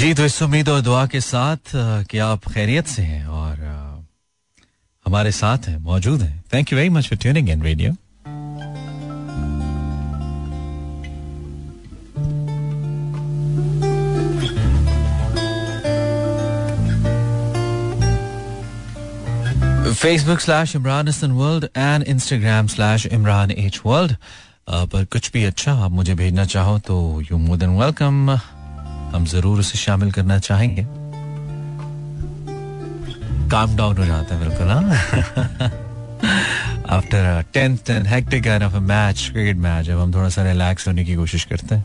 जी 0.00 0.12
तो 0.14 0.24
इस 0.24 0.42
उम्मीद 0.42 0.68
और 0.68 0.80
दुआ 0.80 1.06
के 1.12 1.20
साथ 1.20 1.72
कि 2.10 2.18
आप 2.26 2.48
खैरियत 2.52 2.86
से 2.86 3.02
हैं 3.02 3.24
और 3.26 3.58
हमारे 5.06 5.32
साथ 5.32 5.68
हैं, 5.68 5.76
मौजूद 5.78 6.22
हैं। 6.22 6.42
Thank 6.54 6.72
you 6.72 6.78
very 6.78 6.88
much 6.98 7.08
for 7.08 7.18
tuning 7.22 7.48
in 7.50 7.62
radio 7.62 7.92
Facebook 20.02 20.40
slash 20.40 20.74
Imran 20.76 21.08
Hasan 21.08 21.30
world 21.40 21.64
and 21.76 22.02
Instagram 22.08 22.66
slash 22.74 23.06
Imran 23.06 23.50
H 23.50 23.80
world 23.86 24.14
पर 24.92 25.04
कुछ 25.12 25.30
भी 25.32 25.44
अच्छा 25.44 25.72
आप 25.84 25.90
मुझे 25.90 26.14
भेजना 26.14 26.44
चाहो 26.54 26.78
तो 26.88 26.96
यू 27.30 27.38
मोर 27.38 27.56
देन 27.58 27.70
वेलकम 27.78 28.36
हम 29.12 29.24
ज़रूर 29.26 29.58
उसे 29.60 29.78
शामिल 29.78 30.10
करना 30.12 30.38
चाहेंगे। 30.40 30.86
काम 33.50 33.76
डाउन 33.76 33.96
हो 33.98 34.04
जाता 34.06 34.34
है 34.34 34.40
बिल्कुल 34.40 34.68
हाँ। 34.68 34.82
After 36.90 37.42
tenth 37.52 37.90
and 37.90 38.06
hectic 38.06 38.44
kind 38.44 38.62
of 38.62 38.74
a 38.74 38.80
match 38.80 39.28
cricket 39.32 39.56
match 39.58 39.88
अब 39.90 39.98
हम 40.00 40.14
थोड़ा 40.14 40.28
सा 40.28 40.42
रिलैक्स 40.42 40.88
होने 40.88 41.04
की 41.04 41.14
कोशिश 41.16 41.44
करते 41.44 41.74
हैं 41.74 41.84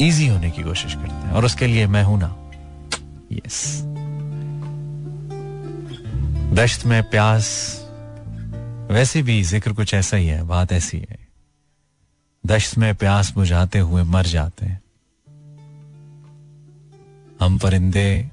इजी 0.00 0.26
होने 0.26 0.50
की 0.50 0.62
कोशिश 0.62 0.94
करते 0.94 1.14
हैं, 1.14 1.32
और 1.32 1.44
उसके 1.44 1.66
लिए 1.66 1.86
मैं 1.86 2.02
हूँ 2.04 2.18
ना। 2.20 2.34
यस 3.32 3.82
दश्त 6.54 6.86
में 6.86 7.02
प्यास, 7.10 7.48
वैसे 8.90 9.22
भी 9.22 9.42
ज़िक्र 9.44 9.72
कुछ 9.72 9.94
ऐसा 9.94 10.16
ही 10.16 10.26
है, 10.26 10.42
बात 10.44 10.72
ऐसी 10.72 10.98
है। 11.00 11.18
दश्त 12.44 12.78
में 12.78 12.94
प्यास 12.94 13.32
बुझाते 13.32 13.78
हुए 13.78 14.02
मर 14.04 14.26
जाते 14.26 14.66
हैं। 14.66 14.80
हम 17.40 17.58
परिंदे 17.58 18.30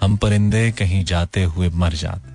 हम 0.00 0.16
परिंदे 0.16 0.72
कहीं 0.72 1.04
जाते 1.04 1.44
हुए 1.44 1.68
मर 1.68 1.92
जाते 1.92 2.30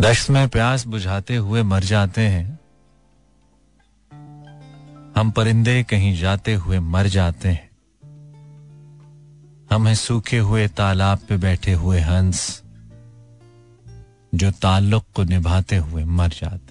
दश्त 0.00 0.30
में 0.30 0.48
प्यास 0.48 0.86
बुझाते 0.86 1.36
हुए 1.36 1.62
मर 1.62 1.84
जाते 1.84 2.20
हैं। 2.20 2.58
हम 5.16 5.30
परिंदे 5.30 5.82
कहीं 5.82 6.16
जाते 6.16 6.54
हुए 6.54 6.78
मर 6.78 7.06
जाते 7.06 7.48
हैं। 7.48 7.70
हम 9.70 9.86
हैं 9.88 9.94
सूखे 9.94 10.38
हुए 10.38 10.68
तालाब 10.68 11.18
पे 11.18 11.36
बैठे 11.36 11.72
हुए 11.72 12.00
हंस, 12.00 12.62
जो 14.34 14.50
ताल्लुक 14.50 15.04
को 15.14 15.24
निभाते 15.24 15.76
हुए 15.76 16.04
मर 16.04 16.28
जाते 16.28 16.65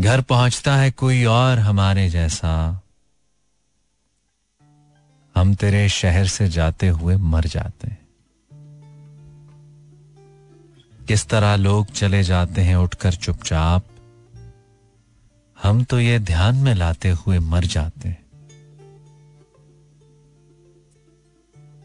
घर 0.00 0.20
पहुँचता 0.20 0.74
है 0.76 0.90
कोई 0.90 1.24
और 1.24 1.58
हमारे 1.58 2.08
जैसा। 2.10 2.52
हम 5.34 5.54
तेरे 5.54 5.88
शहर 5.88 6.26
से 6.26 6.48
जाते 6.48 6.88
हुए 6.88 7.16
मर 7.16 7.46
जाते 7.46 7.88
हैं। 7.88 7.98
किस 11.08 11.26
तरह 11.28 11.56
लोग 11.56 11.92
चले 11.92 12.22
जाते 12.22 12.60
हैं 12.60 12.76
उठकर 12.76 13.14
चुपचाप, 13.14 13.84
हम 15.58 15.82
तो 15.84 16.00
ये 16.00 16.18
ध्यान 16.18 16.56
में 16.56 16.74
लाते 16.74 17.10
हुए 17.10 17.38
मर 17.38 17.64
जाते 17.64 18.08
हैं। 18.08 18.20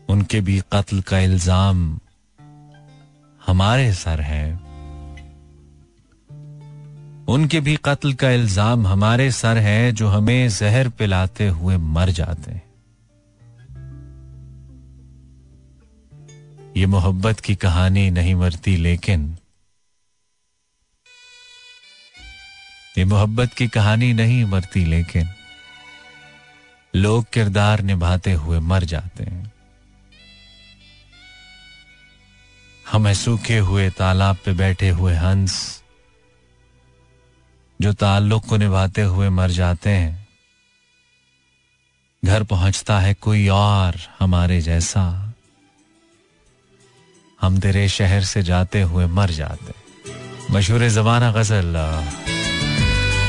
उनके 0.10 0.42
भी 0.42 0.62
कत्ल 0.74 1.02
का 1.02 1.20
इल्ज़ाम 1.20 2.00
हमारे 3.42 3.94
सर 3.94 4.22
है। 4.22 4.67
उनके 7.28 7.60
भी 7.60 7.76
कत्ल 7.86 8.14
का 8.14 8.30
इल्ज़ाम 8.32 8.86
हमारे 8.88 9.32
सर 9.32 9.58
है 9.58 9.92
जो 9.92 10.08
हमें 10.08 10.50
जहर 10.50 10.90
पिलाते 10.90 11.48
हुए 11.48 11.78
मर 11.78 12.10
जाते 12.10 12.52
हैं। 12.52 12.66
ये 16.78 16.86
मोहब्बत 16.86 17.40
की 17.40 17.56
कहानी 17.56 18.10
नहीं 18.10 18.36
मरती, 18.36 18.76
लेकिन 18.78 19.38
ये 22.98 23.06
मोहब्बत 23.06 23.54
की 23.54 23.68
कहानी 23.68 24.14
नहीं 24.14 24.44
मरती, 24.46 24.86
लेकिन 24.86 25.28
लोग 26.94 27.26
किरदार 27.34 27.82
निभाते 27.82 28.34
हुए 28.34 28.60
मर 28.60 28.84
जाते 28.84 29.24
हैं। 29.24 29.52
हमें 32.86 33.14
सूखे 33.14 33.58
हुए 33.58 33.90
तालाब 33.90 34.38
पे 34.46 34.54
बैठे 34.54 34.90
हुए 34.90 35.14
हंस 35.16 35.58
जो 37.82 37.94
ताल्लुक 37.94 38.46
को 38.46 38.58
निभाते 38.58 39.02
हुए 39.04 39.30
मर 39.30 39.50
जाते 39.52 39.90
हैं। 39.90 40.28
घर 42.24 42.44
पहुँचता 42.44 43.00
है 43.00 43.14
कोई 43.14 43.48
और 43.48 43.96
हमारे 44.20 44.62
जैसा। 44.62 45.04
हम 47.42 47.60
तेरे 47.60 47.88
शहर 47.90 48.24
से 48.24 48.44
जाते 48.44 48.82
हुए 48.82 49.06
मर 49.08 49.30
जाते 49.32 49.74
मशहूर 50.52 50.88
जमाना 50.90 51.32
गज़ल, 51.32 51.76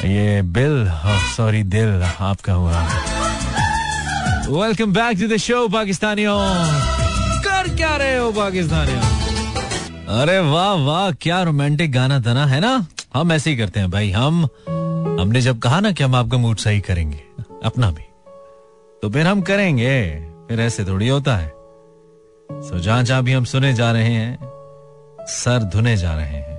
ये 0.07 0.43
बिल 0.43 0.91
सॉरी, 1.37 1.63
दिल 1.63 2.03
आपका 2.03 2.53
हुआ 2.53 2.83
welcome 4.49 4.93
back 4.93 5.19
to 5.21 5.29
the 5.29 5.37
show 5.37 5.67
पाकिस्तानियों। 5.69 6.39
कर 7.45 7.77
क्या 7.77 7.97
रहे 7.97 8.17
हो, 8.17 8.31
पाकिस्तानियों? 8.33 9.01
अरे 10.21 10.39
वाह 10.41 10.73
वाह, 10.85 11.11
क्या 11.13 11.43
रोमांटिक 11.43 11.93
गाना 11.93 12.21
था 12.21 12.33
ना, 12.35 12.47
है 12.47 12.61
ना? 12.61 12.87
हम 13.15 13.33
ऐसे 13.33 13.51
ही 13.51 13.57
करते 13.57 13.81
हैं 13.81 13.91
भाई, 13.91 14.11
हम, 14.11 14.45
हमने 15.21 15.41
जब 15.41 15.59
कहा 15.59 15.81
ना 15.81 15.93
कि 15.93 16.05
हम 16.05 16.15
आपका 16.15 16.39
मूड 16.39 16.57
सही 16.57 16.81
करेंगे, 16.81 17.23
अपना 17.65 17.91
भी 17.91 18.03
तो 19.03 19.11
फिर 19.11 19.27
हम 19.27 19.41
करेंगे, 19.43 19.95
फिर 20.49 20.61
ऐसे 20.61 20.85
थोड़ी 20.85 21.09
होता 21.09 21.37
है। 21.37 21.49
सो 22.51 22.79
जहाँ 22.79 23.03
जहाँ 23.03 23.23
भी 23.23 23.33
हम 23.33 23.45
सुने 23.45 23.73
जा 23.75 23.93
रहे 23.93 24.13
हैं, 24.13 24.39
सर 25.21 25.63
धुने 25.63 25.97
जा 25.97 26.15
रहे 26.15 26.27
हैं, 26.27 26.57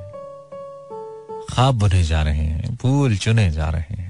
खाब 1.50 1.75
बुने 1.75 2.03
जा 2.03 2.22
रहे 2.22 2.46
हैं, 2.46 2.75
फूल 2.75 3.15
चुने 3.18 3.50
जा 3.51 3.70
रहे 3.70 3.96
हैं। 3.96 4.10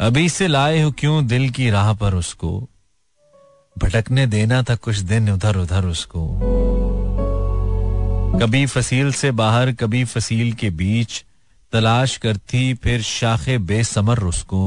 अभी 0.00 0.28
से 0.28 0.46
लाए 0.46 0.82
हो 0.82 0.90
क्यों 0.90 1.26
दिल 1.26 1.50
की 1.50 1.70
राह 1.70 1.92
पर 1.92 2.14
उसको? 2.14 2.68
भटकने 3.76 4.26
देना 4.26 4.62
था 4.62 4.74
कुछ 4.74 4.98
दिन 4.98 5.30
उधर 5.30 5.56
उधर 5.56 5.84
उसको। 5.84 6.26
कभी 8.40 8.66
फसील 8.66 9.12
से 9.12 9.30
बाहर, 9.30 9.72
कभी 9.72 10.04
फसील 10.04 10.52
के 10.52 10.70
बीच। 10.70 11.24
तलाश 11.72 12.16
करती, 12.16 12.74
फिर 12.74 13.02
शाखे 13.02 13.56
बेसमर 13.58 14.18
उसको 14.18 14.62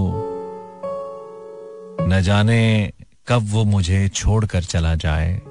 न 2.01 2.21
जाने 2.21 2.91
कब 3.27 3.45
वो 3.51 3.63
मुझे 3.63 4.07
छोड़कर 4.09 4.63
चला 4.63 4.95
जाए। 4.95 5.41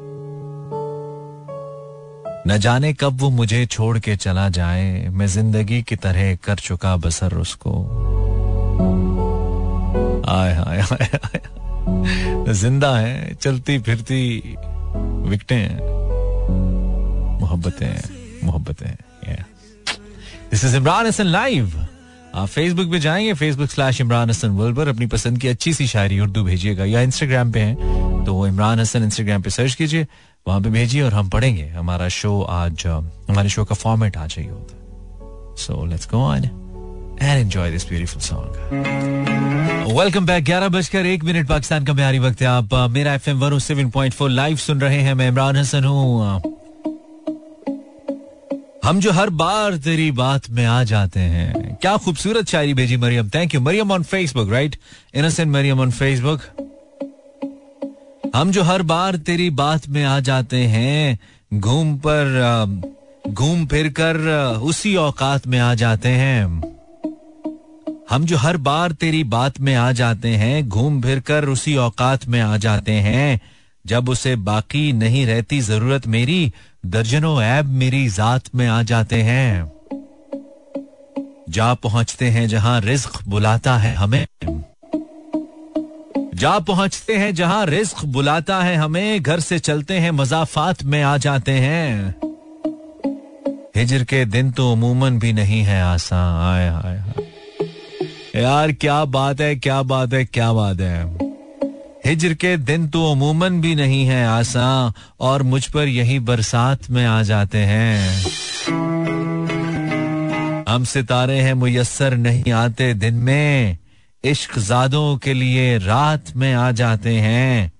न 2.46 2.58
जाने 2.60 2.92
कब 2.92 3.20
वो 3.20 3.30
मुझे 3.30 3.64
छोड़ 3.66 3.98
के 3.98 4.16
चला 4.16 4.48
जाए। 4.48 5.08
मैं 5.08 5.26
ज़िंदगी 5.26 5.82
की 5.82 5.96
तरह 5.96 6.34
कर 6.36 6.58
चुका 6.58 6.96
बसर 6.96 7.36
उसको 7.36 7.72
आय 10.30 10.54
हाय 10.54 10.80
हाय 10.80 12.52
ज़िंदा 12.54 12.96
है, 12.96 13.34
चलती 13.34 13.78
फिरती, 13.78 14.54
विकटे 15.30 15.54
हैं। 15.54 16.17
मोहब्बतें 17.48 18.46
Mohabbatein 18.46 18.94
this 20.50 20.64
is 20.64 20.76
Imran 20.76 21.06
Hasan 21.06 21.26
live 21.26 21.72
आप 22.34 22.48
फेसबुक 22.48 22.90
पे 22.90 22.98
जाएँगे 23.00 23.34
Facebook 23.34 23.70
slash 23.70 24.00
Imran 24.00 24.30
Hasan 24.30 24.48
world 24.48 24.76
पर 24.76 24.88
अपनी 24.88 25.06
पसंद 25.06 25.38
की 25.38 25.48
अच्छी 25.48 25.72
सी 25.74 25.86
शायरी 25.86 26.18
उर्दू 26.20 26.42
भेजिएगा 26.44 26.84
या 26.84 27.00
इंस्टाग्राम 27.00 27.52
पे 27.52 27.60
है 27.60 28.24
तो 28.24 28.46
इमरान 28.46 28.80
हसन 28.80 29.02
इंस्टाग्राम 29.02 29.42
पे 29.42 29.50
सर्च 29.50 29.74
कीजिए, 29.74 30.06
वहाँ 30.46 30.60
पे 30.60 30.70
भेजिए 30.70 31.02
और 31.02 31.14
हम 31.14 31.28
पढ़ेंगे। 31.30 31.66
हमारा 31.68 32.08
शो 32.08 32.40
आज 32.42 32.86
हमारे 32.86 33.48
शो 33.48 33.64
का 33.64 33.74
फॉर्मेट 33.74 34.16
आज 34.16 34.34
ही 34.38 34.46
होता 34.46 34.74
है। 34.74 35.56
So 35.56 35.84
let's 35.86 36.08
go 36.10 36.18
on 36.18 36.44
and 37.22 37.38
enjoy 37.38 37.70
this 37.70 37.88
beautiful 37.88 38.22
song 38.22 39.96
welcome 39.98 40.26
back 40.26 40.44
ग्यारह 40.44 40.68
बजकर 40.68 41.06
एक 41.06 41.24
मिनट 41.24 41.48
पाकिस्तान 41.48 41.84
का 41.84 41.92
म्यारी 41.92 42.18
वक्त 42.18 42.42
है। 42.42 42.48
आप 42.48 42.74
मेरा 42.90 43.14
F 43.14 43.30
M 43.30 43.40
one 43.40 43.58
seven 43.58 43.90
point 43.90 44.14
four 44.14 44.30
live 44.30 44.56
सुन 44.58 44.80
रहे 44.80 45.00
हैं। 45.00 45.14
मैं 45.14 45.28
इमरान 45.28 45.56
हसन 45.56 45.84
हूँ। 45.84 46.57
हम 48.88 49.00
जो 49.00 49.12
हर 49.12 49.30
बार 49.30 49.74
तेरी 49.76 50.10
बात 50.10 50.48
में 50.50 50.64
आ 50.66 50.82
जाते 50.84 51.20
हैं। 51.20 51.76
क्या 51.76 51.96
खूबसूरत 51.96 52.48
शायरी 52.48 52.74
भेजी 52.74 52.96
Maryam. 52.96 53.28
Thank 53.28 53.54
you 53.54 53.60
Maryam 53.60 53.90
on 53.92 54.02
Facebook 54.02 54.50
write 54.50 54.76
innocent 55.14 55.52
Maryam 55.52 55.80
on 55.80 55.90
Facebook 55.90 56.40
हम 58.34 58.50
जो 58.50 58.62
हर 58.62 58.82
बार 58.82 59.16
तेरी 59.16 59.50
बात 59.50 59.88
में 59.88 60.04
आ 60.04 60.20
जाते 60.20 60.56
हैं, 60.56 61.18
घूम 61.54 61.94
पर 62.06 63.28
घूम 63.28 63.66
फिर 63.66 63.88
कर 63.88 64.16
उसी 64.62 64.96
औकात 64.96 65.46
में 65.46 65.58
आ 65.58 65.74
जाते 65.74 66.08
हैं। 66.08 66.44
हम 68.10 68.24
जो 68.24 68.36
हर 68.36 68.56
बार 68.56 68.92
तेरी 68.92 69.24
बात 69.24 69.60
में 69.60 69.74
आ 69.74 69.92
जाते 69.92 70.28
हैं, 70.28 70.68
घूम 70.68 71.00
फिर 71.02 71.20
कर, 71.20 71.44
उसी 71.44 71.76
औकात 71.76 72.26
में 72.28 72.40
आ 72.40 72.56
जाते 72.56 72.92
हैं। 72.92 73.40
जब 73.86 74.08
उसे 74.08 74.36
बाकी 74.36 74.92
नहीं 74.92 75.26
रहती 75.26 75.60
ज़रूरत 75.60 76.06
मेरी, 76.06 76.52
दर्जनों 76.86 77.42
ऐब 77.42 77.66
मेरी 77.66 78.08
जात 78.08 78.42
में 78.54 78.66
आ 78.66 78.82
जाते 78.82 79.22
हैं। 79.22 79.72
जा 81.50 81.74
पहुँचते 81.74 82.24
हैं 82.24 82.48
जहाँ 82.48 82.80
रिस्क 82.80 83.22
बुलाता 83.28 83.76
है 83.78 83.94
हमें। 83.94 84.26
जा 86.34 86.58
पहुँचते 86.58 87.16
हैं 87.16 87.34
जहाँ 87.34 87.66
रिस्क 87.66 88.04
बुलाता 88.04 88.62
है 88.62 88.76
हमें, 88.76 89.22
घर 89.22 89.40
से 89.40 89.58
चलते 89.58 89.94
हैं 89.94 90.10
मजाफात 90.10 90.82
में 90.82 91.02
आ 91.02 91.16
जाते 91.16 91.52
हैं। 91.52 92.14
हिजर 93.76 94.04
के 94.04 94.24
दिन 94.24 94.50
तो 94.50 94.72
अमूमन 94.72 95.18
भी 95.18 95.32
नहीं 95.32 95.62
है 95.62 95.82
आसान। 95.82 96.54
आए 96.54 96.68
हाय 96.68 97.02
यार, 98.42 98.72
क्या 98.72 99.04
बात 99.04 99.40
है, 99.40 99.56
क्या 99.56 99.82
बात 99.82 100.12
है, 100.12 100.24
क्या 100.24 100.52
बात 100.52 100.80
है। 100.80 101.27
हिजर 102.08 102.34
के 102.34 102.56
दिन 102.56 102.88
तो 102.88 103.12
अमूमन 103.12 103.60
भी 103.60 103.74
नहीं 103.74 104.06
है 104.06 104.26
आसान, 104.26 104.92
और 105.20 105.42
मुझ 105.42 105.66
पर 105.66 105.88
यही 105.88 106.18
बरसात 106.18 106.90
में 106.90 107.06
आ 107.06 107.22
जाते 107.22 107.58
हैं। 107.58 108.24
हम 110.68 110.84
सितारे 110.84 111.40
हैं 111.40 111.54
मुयसर 111.54 112.16
नहीं 112.16 112.52
आते 112.52 112.94
दिन 112.94 113.14
में, 113.14 113.78
इश्क 114.24 114.58
जादों 114.58 115.16
के 115.16 115.32
लिए 115.32 115.78
रात 115.78 116.24
में 116.36 116.54
आ 116.54 116.70
जाते 116.70 117.14
हैं। 117.14 117.72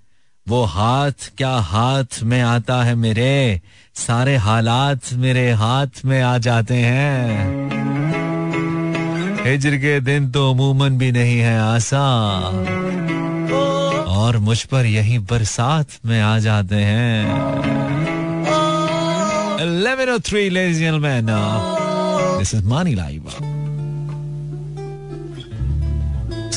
वो 0.49 0.65
हाथ 0.65 1.31
क्या 1.37 1.51
हाथ 1.51 2.23
में 2.23 2.43
आता 2.43 2.83
है 2.85 2.95
मेरे, 2.95 3.61
सारे 3.95 4.37
हालात 4.37 5.13
मेरे 5.13 5.51
हाथ 5.53 6.05
में 6.05 6.23
आ 6.23 6.39
जाते 6.39 6.75
हैं। 6.75 7.49
हिजर 9.47 9.77
के 9.77 10.01
दिन 10.01 10.31
तो 10.31 10.51
अमूमन 10.53 10.99
भी 10.99 11.13
नहीं 11.13 11.39
है 11.39 11.61
आसान। 11.61 13.08
और 14.29 14.39
मुझ 14.47 14.63
पर 14.73 14.87
यही 14.87 15.19
बरसात 15.33 15.99
में 16.07 16.21
आ 16.21 16.39
जाते 16.39 16.77
हैं। 16.77 17.13
1103 19.59 20.51
ladies 20.57 20.79
and 20.79 20.85
gentlemen 20.87 21.31
uh, 21.37 22.39
this 22.39 22.53
is 22.59 22.63
Money 22.73 22.95
Live. 22.99 23.31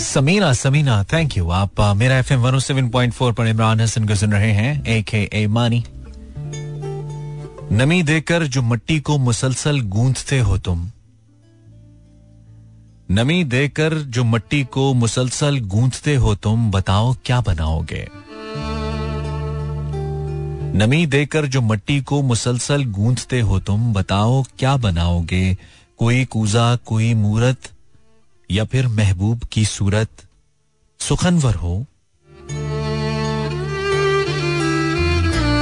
Samina 0.02 0.52
Samina 0.54 1.04
thank 1.14 1.38
you 1.38 1.50
आप 1.50 1.76
uh, 1.82 1.94
मेरा 1.96 2.18
F 2.20 2.34
M 2.34 2.40
one 2.42 2.60
seven 2.60 2.90
point 2.90 3.14
four 3.14 3.34
पर 3.34 3.48
इमरान 3.48 3.82
हसन 3.82 4.08
को 4.08 4.16
सुन 4.16 4.32
रहे 4.34 4.52
हैं 4.52 4.72
ए 4.94 5.02
के 5.10 5.22
ए 5.34 5.46
मानी 5.58 5.84
नमी 7.82 8.02
देकर 8.04 8.44
जो 8.56 8.62
मट्टी 8.62 9.00
को 9.10 9.18
मुसलसल 9.28 9.80
गूंथते 9.96 10.40
हो 10.48 10.58
तुम 10.68 10.90
नमी 13.12 13.44
देकर 13.44 13.94
जो 13.94 14.24
मट्टी 14.24 14.64
को 14.64 14.94
मुसलसल 14.94 15.60
गूंथते 15.60 16.16
हो 16.16 16.36
तुम, 16.36 16.72
बताओ 16.72 17.16
क्या 17.26 17.42
बनाओगे? 17.42 18.08
नमी 20.78 21.06
देकर 21.06 21.46
जो 21.46 21.62
मट्टी 21.62 22.02
को 22.02 22.22
मुसलसल 22.22 22.86
गूंथते 22.86 23.40
हो 23.40 23.60
तुम, 23.60 23.94
बताओ 23.94 24.44
क्या 24.44 24.78
बनाओगे? 24.78 25.58
कोई 25.98 26.26
कूजा, 26.26 26.76
कोई 26.76 27.14
मूरत, 27.14 27.58
या 28.52 28.66
फिर 28.66 28.88
महबूब 28.88 29.40
की 29.40 29.66
सूरत? 29.66 30.10
सुखनवर 31.00 31.56
हो। 31.56 31.86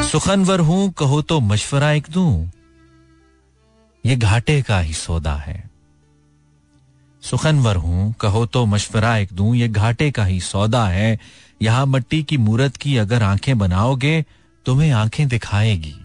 सुखनवर 0.08 0.60
हूँ, 0.60 0.92
कहो 0.92 1.22
तो 1.22 1.40
मशवरा 1.40 1.92
एक 1.92 2.08
दूँ। 2.12 2.52
ये 4.06 4.16
घाटे 4.16 4.62
का 4.62 4.80
ही 4.80 4.94
सौदा 4.94 5.36
है। 5.36 5.69
सुखनवर 7.24 7.76
हूँ, 7.76 8.14
कहो 8.14 8.46
तो 8.46 8.66
मशवरा 8.66 9.18
एक 9.18 9.30
दूँ, 9.34 9.56
ये 9.56 9.68
घाटे 9.68 10.12
का 10.12 10.26
ही 10.26 10.40
सौदा 10.40 10.86
है। 10.88 11.20
यहाँ 11.62 11.86
मट्टी 11.86 12.22
की 12.24 12.38
मूरत 12.38 12.78
की 12.78 12.98
अगर 12.98 13.24
आँखें 13.24 13.58
बनाओगे, 13.58 14.26
तुम्हें 14.66 14.92
आँखें 14.92 15.28
दिखाएगी। 15.28 15.96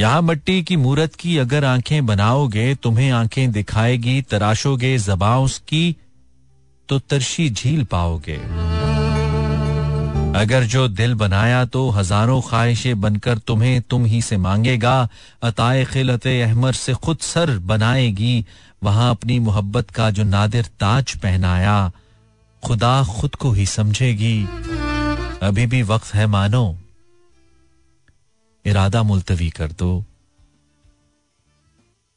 यहाँ 0.00 0.22
मट्टी 0.22 0.62
की 0.62 0.76
मूरत 0.76 1.14
की 1.14 1.36
अगर 1.38 1.64
आँखें 1.64 2.06
बनाओगे, 2.06 2.74
तुम्हें 2.74 3.10
आँखें 3.10 3.50
दिखाएगी, 3.52 4.20
तराशोगे 4.22 4.96
जबा 4.98 5.38
उसकी 5.38 5.96
तो 6.88 6.98
तरशी 6.98 7.50
झील 7.50 7.84
पाओगे। 7.84 8.40
अगर 10.34 10.64
जो 10.64 10.86
दिल 10.88 11.14
बनाया 11.14 11.64
तो 11.64 11.88
हज़ारों 11.90 12.40
ख्वाहिशें 12.40 13.00
बनकर 13.00 13.38
तुम्हें 13.38 13.80
तुम 13.80 14.04
ही 14.04 14.20
से 14.22 14.36
मांगेगा, 14.36 15.08
अताए 15.42 15.84
खिलत 15.84 16.26
अहमर 16.26 16.72
से 16.72 16.94
खुद 16.94 17.18
सर 17.18 17.58
बनाएगी। 17.58 18.44
वहाँ 18.82 19.10
अपनी 19.10 19.38
मोहब्बत 19.38 19.90
का 19.90 20.10
जो 20.10 20.24
नादिर 20.24 20.64
ताज 20.64 21.18
पहनाया, 21.18 21.92
खुदा 22.64 23.04
खुद 23.04 23.34
को 23.34 23.52
ही 23.52 23.66
समझेगी। 23.66 24.48
अभी 25.42 25.66
भी 25.66 25.82
वक्त 25.82 26.14
है 26.14 26.26
मानो। 26.26 26.78
इरादा 28.66 29.02
मुलतवी 29.02 29.50
कर 29.50 29.72
दो। 29.72 30.04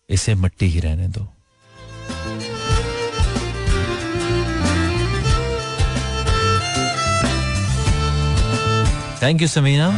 इसे 0.09 0.35
मट्टी 0.35 0.65
ही 0.65 0.79
रहने 0.79 1.07
दो। 1.07 1.27
Thank 9.23 9.41
you 9.41 9.47
Samina 9.47 9.89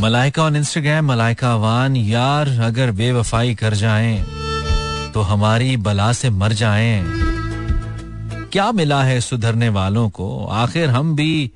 Malaika 0.00 0.42
on 0.42 0.56
Instagram 0.56 1.04
Malaika 1.04 1.52
Awan, 1.52 1.96
यार, 1.96 2.48
अगर 2.48 2.90
बेवफाई 2.90 3.54
कर 3.54 3.74
जाएँ। 3.74 4.33
तो 5.14 5.20
हमारी 5.20 5.76
बला 5.76 6.12
से 6.12 6.30
मर 6.30 6.52
जाएँ। 6.52 7.04
क्या 8.52 8.72
मिला 8.72 9.02
है 9.02 9.20
सुधरने 9.20 9.68
वालों 9.68 10.10
को? 10.10 10.46
आखिर 10.46 10.90
हम 10.90 11.16
भी 11.16 11.50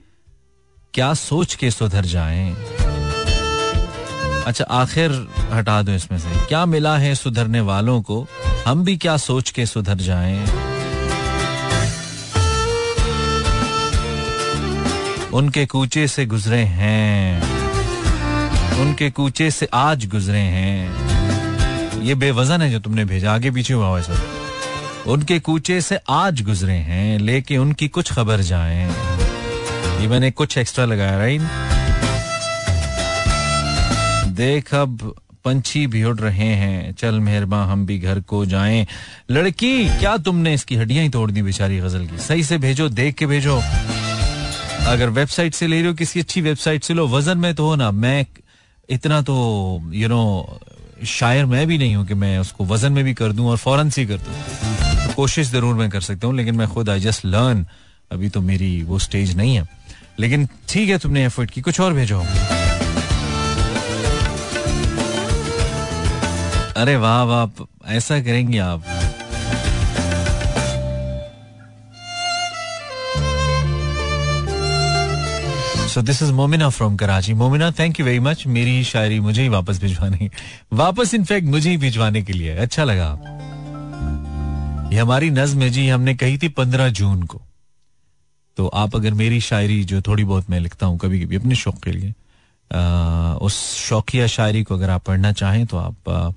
क्या 0.95 1.15
सोच 1.15 1.55
के 1.55 1.71
सुधर 1.71 2.05
जाएँ? 2.05 2.57
अच्छा 4.47 4.65
आखिर 4.65 5.29
हटा 5.53 5.83
दो 5.83 5.93
इसमें 5.93 6.19
से। 6.19 6.47
क्या 6.47 6.67
मिला 6.67 6.97
है 6.99 7.15
सुधरने 7.15 7.61
वालों 7.61 8.03
को? 8.03 8.27
हम 8.67 8.85
भी 8.85 8.97
क्या 8.97 9.17
सोच 9.17 9.51
के 9.51 9.67
सुधर 9.67 9.95
जाएँ? 9.95 10.47
उनके 15.31 15.67
कूचे 15.67 16.09
से 16.09 16.27
गुजरे 16.27 16.61
हैं। 16.61 17.43
उनके 18.81 19.11
कूचे 19.11 19.51
से 19.51 19.69
आज 19.75 20.07
गुजरे 20.07 20.39
हैं। 20.39 21.08
ये 22.03 22.15
बेवजन 22.15 22.63
है 22.63 22.71
जो 22.71 22.79
तुमने 22.79 23.05
भेजा। 23.05 23.33
आगे 23.33 23.51
पीछे 23.51 23.75
हुआ 23.75 23.95
वैसा 23.95 24.21
उनके 25.07 25.39
कूचे 25.39 25.81
से 25.81 25.99
आज 26.09 26.43
गुजरे 26.43 26.73
हैं 26.73 27.19
लेके 27.19 27.57
उनकी 27.57 27.89
कुछ 27.89 28.13
खबर 28.13 28.41
जाए। 28.41 28.85
ये 30.01 30.09
मैंने 30.09 30.31
कुछ 30.31 30.59
एक्स्ट्रा 30.59 30.85
लगाया 30.85 31.19
राइट 31.19 31.41
देख 34.37 34.75
अब 34.75 35.15
पंछी 35.45 35.87
भी 35.87 36.03
उड़ 36.05 36.19
रहे 36.19 36.49
हैं। 36.55 36.93
चल 36.95 37.21
मेहरबा 37.21 37.63
हम 37.65 37.87
भी 37.87 37.99
घर 37.99 38.21
को 38.21 38.45
जाएँ। 38.47 38.87
लड़की 39.31 39.89
क्या 39.89 40.17
तुमने 40.17 40.55
इसकी 40.55 40.77
हड्डियाँ 40.77 41.03
ही 41.03 41.09
तोड़ 41.09 41.31
दी 41.31 41.43
बेचारी 41.43 41.79
गज़ल 41.79 42.07
की? 42.07 42.19
सही 42.19 42.45
से 42.45 42.59
भेजो 42.59 42.89
देख 42.89 43.15
के 43.15 43.27
भेजो। 43.27 43.61
अगर 44.87 45.11
वेबसाइट 45.11 45.55
से 45.55 45.67
ले 45.67 45.79
रहे 45.79 45.89
हो 45.89 45.95
किसी 45.95 46.21
अच्छी 46.21 46.41
वेबसाइट 46.41 46.85
से 46.85 46.95
लो। 46.95 47.07
वज़न 47.09 47.39
में 47.39 47.55
तो 47.55 47.67
हो 47.67 47.77
ना। 47.77 47.91
मैं 47.91 48.27
इतना 48.89 49.21
तो 49.23 49.35
यू 49.93 50.01
you 50.01 50.09
नो 50.09 50.47
know, 50.49 50.78
शायर 51.07 51.45
मैं 51.47 51.67
भी 51.67 51.79
नहीं 51.79 51.97
हूँ 51.97 52.07
कि 52.07 52.15
मैं 52.15 52.39
उसको 52.39 52.65
वज़न 52.65 52.93
में 52.93 53.05
भी 53.05 53.15
कर 53.15 53.33
दूँ 53.33 53.49
और 53.51 53.57
फ़ौरन 53.57 53.91
से 53.91 54.05
कर 54.07 54.19
दूँ। 54.19 54.35
तो 55.07 55.15
कोशिश 55.15 55.51
ज़रूर 55.51 55.75
मैं 55.75 55.89
कर 55.91 56.01
सकता 56.01 56.27
हूँ, 56.27 56.37
लेकिन 56.37 56.57
मैं 56.57 56.69
खुद 56.69 56.91
आई 56.91 57.01
जस्ट 57.01 57.25
लर्न 57.25 57.67
अभी 58.13 58.29
तो 58.29 58.41
मेरी 58.41 58.83
वो 58.83 58.99
स्टेज 58.99 59.37
नहीं 59.37 59.57
है। 59.57 59.69
लेकिन 60.21 60.49
ठीक 60.69 60.89
है 60.89 60.99
तुमने 60.99 61.25
एफर्ट 61.25 61.51
की, 61.51 61.61
कुछ 61.61 61.81
और 61.81 61.93
भेजो। 61.93 62.21
अरे 66.77 66.97
वाह 66.97 67.23
वाह, 67.23 67.65
ऐसा 67.95 68.21
करेंगे 68.21 68.59
आप। 68.59 68.85
So 75.89 76.03
this 76.03 76.23
is 76.23 76.33
Momina 76.33 76.69
from 76.69 76.97
Karachi 76.97 77.35
Momina 77.35 77.71
thank 77.71 78.01
you 78.01 78.07
very 78.07 78.21
much 78.21 78.47
मेरी 78.47 78.85
शायरी 78.85 79.21
मुझे 79.21 79.43
ही 79.43 79.49
वापस 79.49 79.81
भिजवाने 79.81 80.31
वापस 80.73 81.15
इनफैक्ट 81.15 81.49
मुझे 81.49 81.71
ही 81.71 81.77
भिजवाने 81.77 82.23
के 82.23 82.33
लिए 82.33 82.57
अच्छा 82.57 82.85
लगा 82.85 83.11
ये 84.93 84.99
हमारी 84.99 85.31
नज्म 85.31 85.63
है 85.63 85.71
जी 85.71 85.89
हमने 85.89 86.15
कही 86.15 86.39
थी 86.39 86.49
पंद्रह 86.49 86.89
जून 86.89 87.23
को। 87.23 87.41
तो 88.57 88.67
आप 88.67 88.97
अगर 88.97 89.15
मेरी 89.15 89.41
शायरी 89.41 89.83
जो 89.85 90.01
थोड़ी 90.03 90.25
बहुत 90.25 90.51
मैं 90.51 90.61
लिखता 90.61 90.87
हूँ 90.87 90.99
कभी 90.99 91.21
कभी 91.21 91.37
अपने 91.37 91.55
शौक 91.55 91.83
के 91.83 91.93
लिए 91.93 92.15
आ, 92.71 93.35
उस 93.35 93.57
शौकिया 93.79 94.27
शायरी 94.27 94.63
को 94.63 94.75
अगर 94.75 94.91
आप 94.91 95.05
पढ़ना 95.05 95.33
चाहें 95.33 95.67
तो 95.67 95.77
आप 95.77 96.35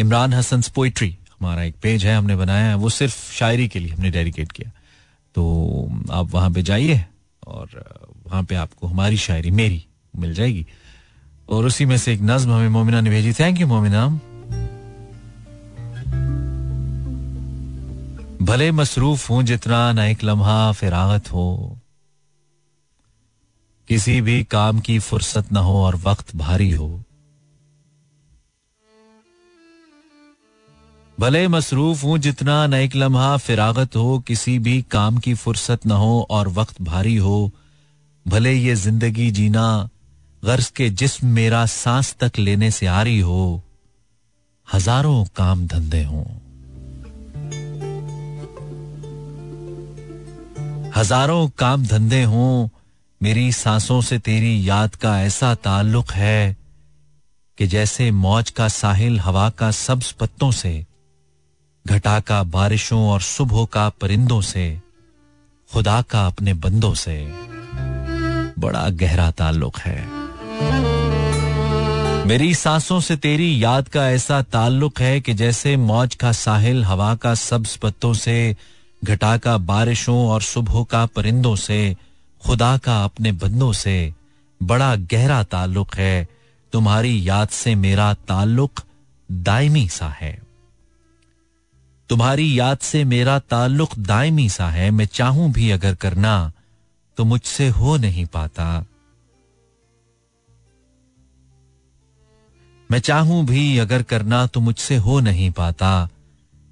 इमरान 0.00 0.34
हसन 0.34 0.62
पोइट्री 0.74 1.16
हमारा 1.30 1.62
एक 1.62 1.74
पेज 1.82 2.06
है 2.06 2.16
हमने 2.16 2.36
बनाया 2.36 2.68
है। 2.68 2.74
वो 2.74 2.88
सिर्फ़ 2.90 3.32
शायरी 3.32 3.68
के 3.68 3.78
लिए 3.78 3.92
हमने 3.92 4.10
डेडिकेट 4.10 4.52
किया। 4.52 4.70
तो 5.34 5.42
आप 6.12 6.30
वहाँ 6.30 6.50
पे 6.50 6.62
जाइए। 6.62 7.04
और 7.46 7.70
वहाँ 8.26 8.44
पे 8.44 8.54
आपको 8.54 8.86
हमारी 8.86 9.16
शायरी 9.16 9.50
मेरी 9.50 9.86
मिल 10.16 10.34
जाएगी। 10.34 10.66
और 11.48 11.64
उसी 11.64 11.84
में 11.84 11.96
से 11.96 12.12
एक 12.12 12.20
नज्म 12.22 12.52
हमें 12.52 12.68
मोमिना 12.68 13.00
ने 13.00 13.10
भेजी। 13.10 13.32
Thank 13.32 13.60
you 13.60 13.66
Momina. 13.66 14.20
भले 18.44 18.72
मसरूफ 18.72 19.30
हूँ 19.30 19.42
जितना, 19.42 19.92
ना 19.92 20.06
एक 20.06 20.24
लम्हा 20.24 20.72
फिरागत 20.72 21.32
हो। 21.32 21.78
किसी 23.88 24.20
भी 24.20 24.44
काम 24.44 24.80
की 24.80 24.98
फुर्सत 24.98 25.52
ना 25.52 25.60
हो 25.60 25.84
और 25.84 25.96
वक्त 25.96 26.36
भारी 26.36 26.70
हो। 26.70 27.04
भले 31.20 31.46
मसरूफ 31.48 32.02
हूँ 32.04 32.16
जितना 32.18 32.66
न 32.66 32.74
एक 32.74 32.94
लम्हा 32.96 33.36
फिरागत 33.36 33.96
हो, 33.96 34.18
किसी 34.18 34.58
भी 34.58 34.80
काम 34.90 35.18
की 35.18 35.34
फुर्सत 35.34 35.86
न 35.86 35.90
हो 35.92 36.26
और 36.30 36.48
वक्त 36.48 36.80
भारी 36.82 37.16
हो, 37.16 37.50
भले 38.26 38.52
ये 38.52 38.74
ज़िंदगी 38.74 39.30
जीना 39.30 39.88
गर्ज 40.42 40.68
के 40.76 40.88
जिस्म 40.90 41.26
मेरा 41.28 41.64
सांस 41.66 42.14
तक 42.20 42.38
लेने 42.38 42.70
से 42.70 42.86
आ 42.86 43.02
रही 43.02 43.20
हो, 43.20 43.62
हज़ारों 44.68 45.24
काम 45.36 45.66
धंधे 45.66 46.02
हों। 46.04 46.24
हज़ारों 50.96 51.48
काम 51.58 51.86
धंधे 51.86 52.22
हों, 52.24 52.68
मेरी 53.20 53.50
सांसों 53.52 54.00
से 54.00 54.18
तेरी 54.18 54.68
याद 54.68 54.94
का 54.94 55.20
ऐसा 55.22 55.54
ताल्लुक 55.54 56.12
है 56.12 56.56
कि 57.58 57.66
जैसे 57.66 58.10
मौज 58.10 58.50
का 58.50 58.68
साहिल 58.74 59.20
हवा 59.20 59.50
का 59.50 59.70
सब्ज 59.70 60.12
पत्तों 60.12 60.50
से 60.52 60.89
घटा 61.90 62.20
का 62.20 62.42
बारिशों 62.42 63.08
और 63.08 63.20
सुबह 63.20 63.64
का 63.64 63.88
परिंदों 63.88 64.40
से, 64.40 64.80
खुदा 65.72 66.02
का 66.02 66.26
अपने 66.26 66.54
बंदों 66.54 66.94
से 66.94 67.32
बड़ा 68.58 68.88
गहरा 68.88 69.30
ताल्लुक 69.30 69.78
है। 69.78 70.20
मेरी 72.26 72.54
सांसों 72.54 73.00
से 73.00 73.16
तेरी 73.16 73.64
याद 73.64 73.88
का 73.88 74.10
ऐसा 74.10 74.42
ताल्लुक 74.42 75.00
है 75.00 75.20
कि 75.20 75.34
जैसे 75.34 75.76
मौज 75.76 76.14
का 76.14 76.32
साहिल 76.32 76.84
हवा 76.84 77.14
का 77.14 77.34
सब्ज 77.34 77.76
पत्तों 77.76 78.14
से 78.14 78.56
घटा 79.04 79.36
का 79.36 79.58
बारिशों 79.58 80.28
और 80.28 80.42
सुबह 80.42 80.84
का 80.84 81.06
परिंदों 81.06 81.56
से, 81.56 81.96
खुदा 82.46 82.76
का 82.76 83.04
अपने 83.04 83.32
बंदों 83.32 83.72
से 83.72 84.14
बड़ा 84.62 84.96
गहरा 84.96 85.42
ताल्लुक 85.42 85.94
है। 85.94 86.28
तुम्हारी 86.72 87.28
याद 87.28 87.48
से 87.48 87.74
मेरा 87.74 88.14
ताल्लुक 88.14 88.80
दायमी 89.32 89.88
सा 89.88 90.08
है। 90.08 90.49
तुम्हारी 92.10 92.58
याद 92.58 92.78
से 92.78 93.04
मेरा 93.04 93.38
ताल्लुक 93.38 93.98
दायमी 93.98 94.48
सा 94.48 94.68
है, 94.70 94.90
मैं 94.90 95.06
चाहूँ 95.06 95.52
भी 95.52 95.70
अगर 95.70 95.94
करना 95.94 96.52
तो 97.16 97.24
मुझसे 97.24 97.68
हो 97.68 97.96
नहीं 97.96 98.26
पाता। 98.26 98.86
मैं 102.90 102.98
चाहूँ 102.98 103.44
भी 103.46 103.78
अगर 103.78 104.02
करना 104.02 104.46
तो 104.46 104.60
मुझसे 104.60 104.96
हो 104.96 105.20
नहीं 105.20 105.50
पाता। 105.50 106.08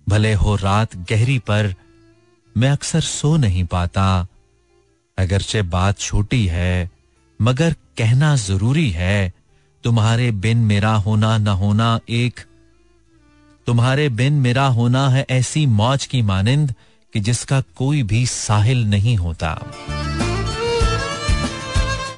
भले 0.08 0.34
हो 0.34 0.56
रात 0.56 0.96
गहरी 0.96 1.38
पर, 1.38 1.74
मैं 2.56 2.70
अक्सर 2.70 3.00
सो 3.00 3.36
नहीं 3.36 3.64
पाता। 3.64 4.26
अगरचे 5.18 5.62
बात 5.62 5.98
छोटी 5.98 6.46
है, 6.46 6.90
मगर 7.42 7.72
कहना 7.72 8.36
ज़रूरी 8.36 8.90
है। 8.90 9.32
तुम्हारे 9.84 10.30
बिन 10.30 10.58
मेरा 10.58 10.94
होना, 10.94 11.38
न 11.38 11.48
होना 11.48 12.00
एक 12.08 12.40
तुम्हारे 13.68 14.08
बिन 14.08 14.32
मेरा 14.32 14.66
होना 14.66 15.08
है 15.08 15.26
ऐसी 15.30 15.66
मौज 15.66 16.06
की 16.06 16.22
मानिंद 16.22 16.74
कि 17.12 17.20
जिसका 17.20 17.60
कोई 17.60 18.02
भी 18.02 18.26
साहिल 18.26 18.84
नहीं 18.84 19.16
होता। 19.16 19.72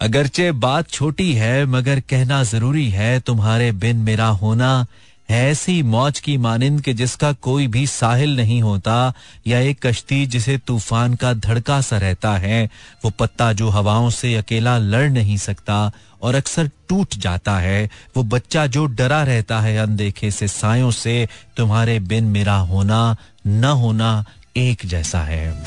अगरचे 0.03 0.53
बात 0.53 0.89
छोटी 0.89 1.33
है, 1.33 1.67
मगर 1.67 2.01
कहना 2.01 2.43
ज़रूरी 2.43 2.89
है, 2.91 3.21
तुम्हारे 3.21 3.73
बिन 3.73 3.97
मेरा 3.97 4.27
होना 4.27 4.87
ऐसी 5.31 5.83
मौज 5.83 6.21
की 6.21 6.37
मानिंद 6.39 6.81
के 6.81 6.93
जिसका 6.93 7.33
कोई 7.33 7.67
भी 7.67 7.87
साहिल 7.87 8.37
नहीं 8.37 8.63
होता 8.63 9.13
या 9.47 9.59
एक 9.59 9.87
कश्ती 9.87 10.27
जिसे 10.27 10.59
तूफ़ान 10.59 11.15
का 11.15 11.35
धड़का 11.35 11.81
सा 11.81 11.99
रहता 11.99 12.37
है, 12.37 12.71
वो 13.05 13.11
पत्ता 13.11 13.53
जो 13.53 13.69
हवाओं 13.69 14.11
से 14.11 14.35
अकेला 14.35 14.79
लड़ 14.79 15.11
नहीं 15.11 15.37
सकता 15.37 15.93
और 16.23 16.35
अक्सर 16.35 16.71
टूट 16.89 17.15
जाता 17.15 17.59
है, 17.59 17.91
वो 18.17 18.23
बच्चा 18.23 18.67
जो 18.67 18.87
डरा 18.87 19.23
रहता 19.23 19.61
है 19.61 19.79
अनदेखे 19.79 20.31
से 20.31 20.49
सायों 20.49 20.91
से, 20.91 21.29
तुम्हारे 21.57 22.01
बिन 22.01 22.25
मेरा 22.25 22.57
होना, 22.57 23.17
न 23.47 23.65
होना 23.65 24.25
एक 24.57 24.81
जैसा 24.85 25.21
है। 25.21 25.65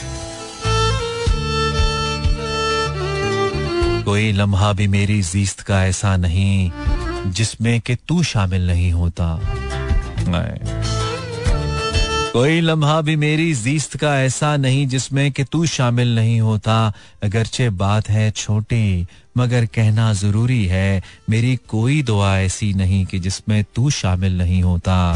कोई 4.03 4.31
लम्हा 4.31 4.73
भी 4.73 4.87
मेरी 4.87 5.21
जीस्त 5.21 5.59
का 5.59 5.85
ऐसा 5.85 6.17
नहीं। 6.17 6.71
जिसमें 7.27 7.81
कि 7.81 7.95
तू 7.95 8.23
शामिल 8.23 8.67
नहीं 8.67 8.91
होता। 8.91 9.39
कोई 12.33 12.61
लम्हा 12.61 13.01
भी 13.01 13.15
मेरी 13.15 13.53
जीस्त 13.53 13.97
का 13.97 14.21
ऐसा 14.21 14.57
नहीं 14.57 14.87
जिसमें 14.87 15.31
कि 15.31 15.43
तू 15.43 15.65
शामिल 15.65 16.15
नहीं 16.15 16.41
होता। 16.41 16.93
अगरचे 17.23 17.69
बात 17.69 18.09
है 18.09 18.31
छोटी 18.31 19.07
मगर 19.37 19.65
कहना 19.65 20.13
ज़रूरी 20.13 20.65
है 20.65 21.03
मेरी 21.29 21.55
कोई 21.55 22.03
दुआ 22.03 22.37
ऐसी 22.37 22.73
नहीं 22.73 23.05
कि 23.05 23.19
जिसमें 23.19 23.65
तू 23.75 23.89
शामिल 23.89 24.37
नहीं 24.37 24.63
होता। 24.63 25.13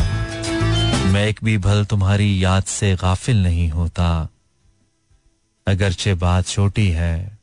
मैं 1.06 1.28
एक 1.28 1.39
भी 1.43 1.58
भल 1.58 1.86
तुम्हारी 1.86 2.43
याद 2.43 2.63
से 2.63 2.96
गाफिल 2.96 3.43
नहीं 3.43 3.70
होता। 3.70 4.28
अगरचे 5.67 6.13
बात 6.13 6.48
छोटी 6.48 6.88
है 6.88 7.38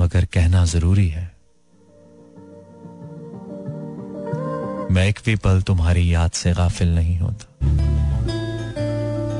मगर 0.00 0.24
कहना 0.24 0.64
ज़रूरी 0.64 1.08
है। 1.08 1.35
मैं 4.90 5.08
एक 5.08 5.18
भी 5.24 5.36
पल 5.36 5.60
तुम्हारी 5.62 6.14
याद 6.14 6.30
से 6.30 6.52
गाफिल 6.52 6.94
नहीं 6.94 7.18
होता। 7.18 7.44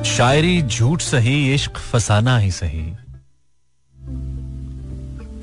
शायरी 0.02 0.62
झूठ 0.62 1.00
सही, 1.00 1.54
इश्क 1.54 1.76
फसाना 1.76 2.38
ही 2.38 2.50
सही। 2.50 2.92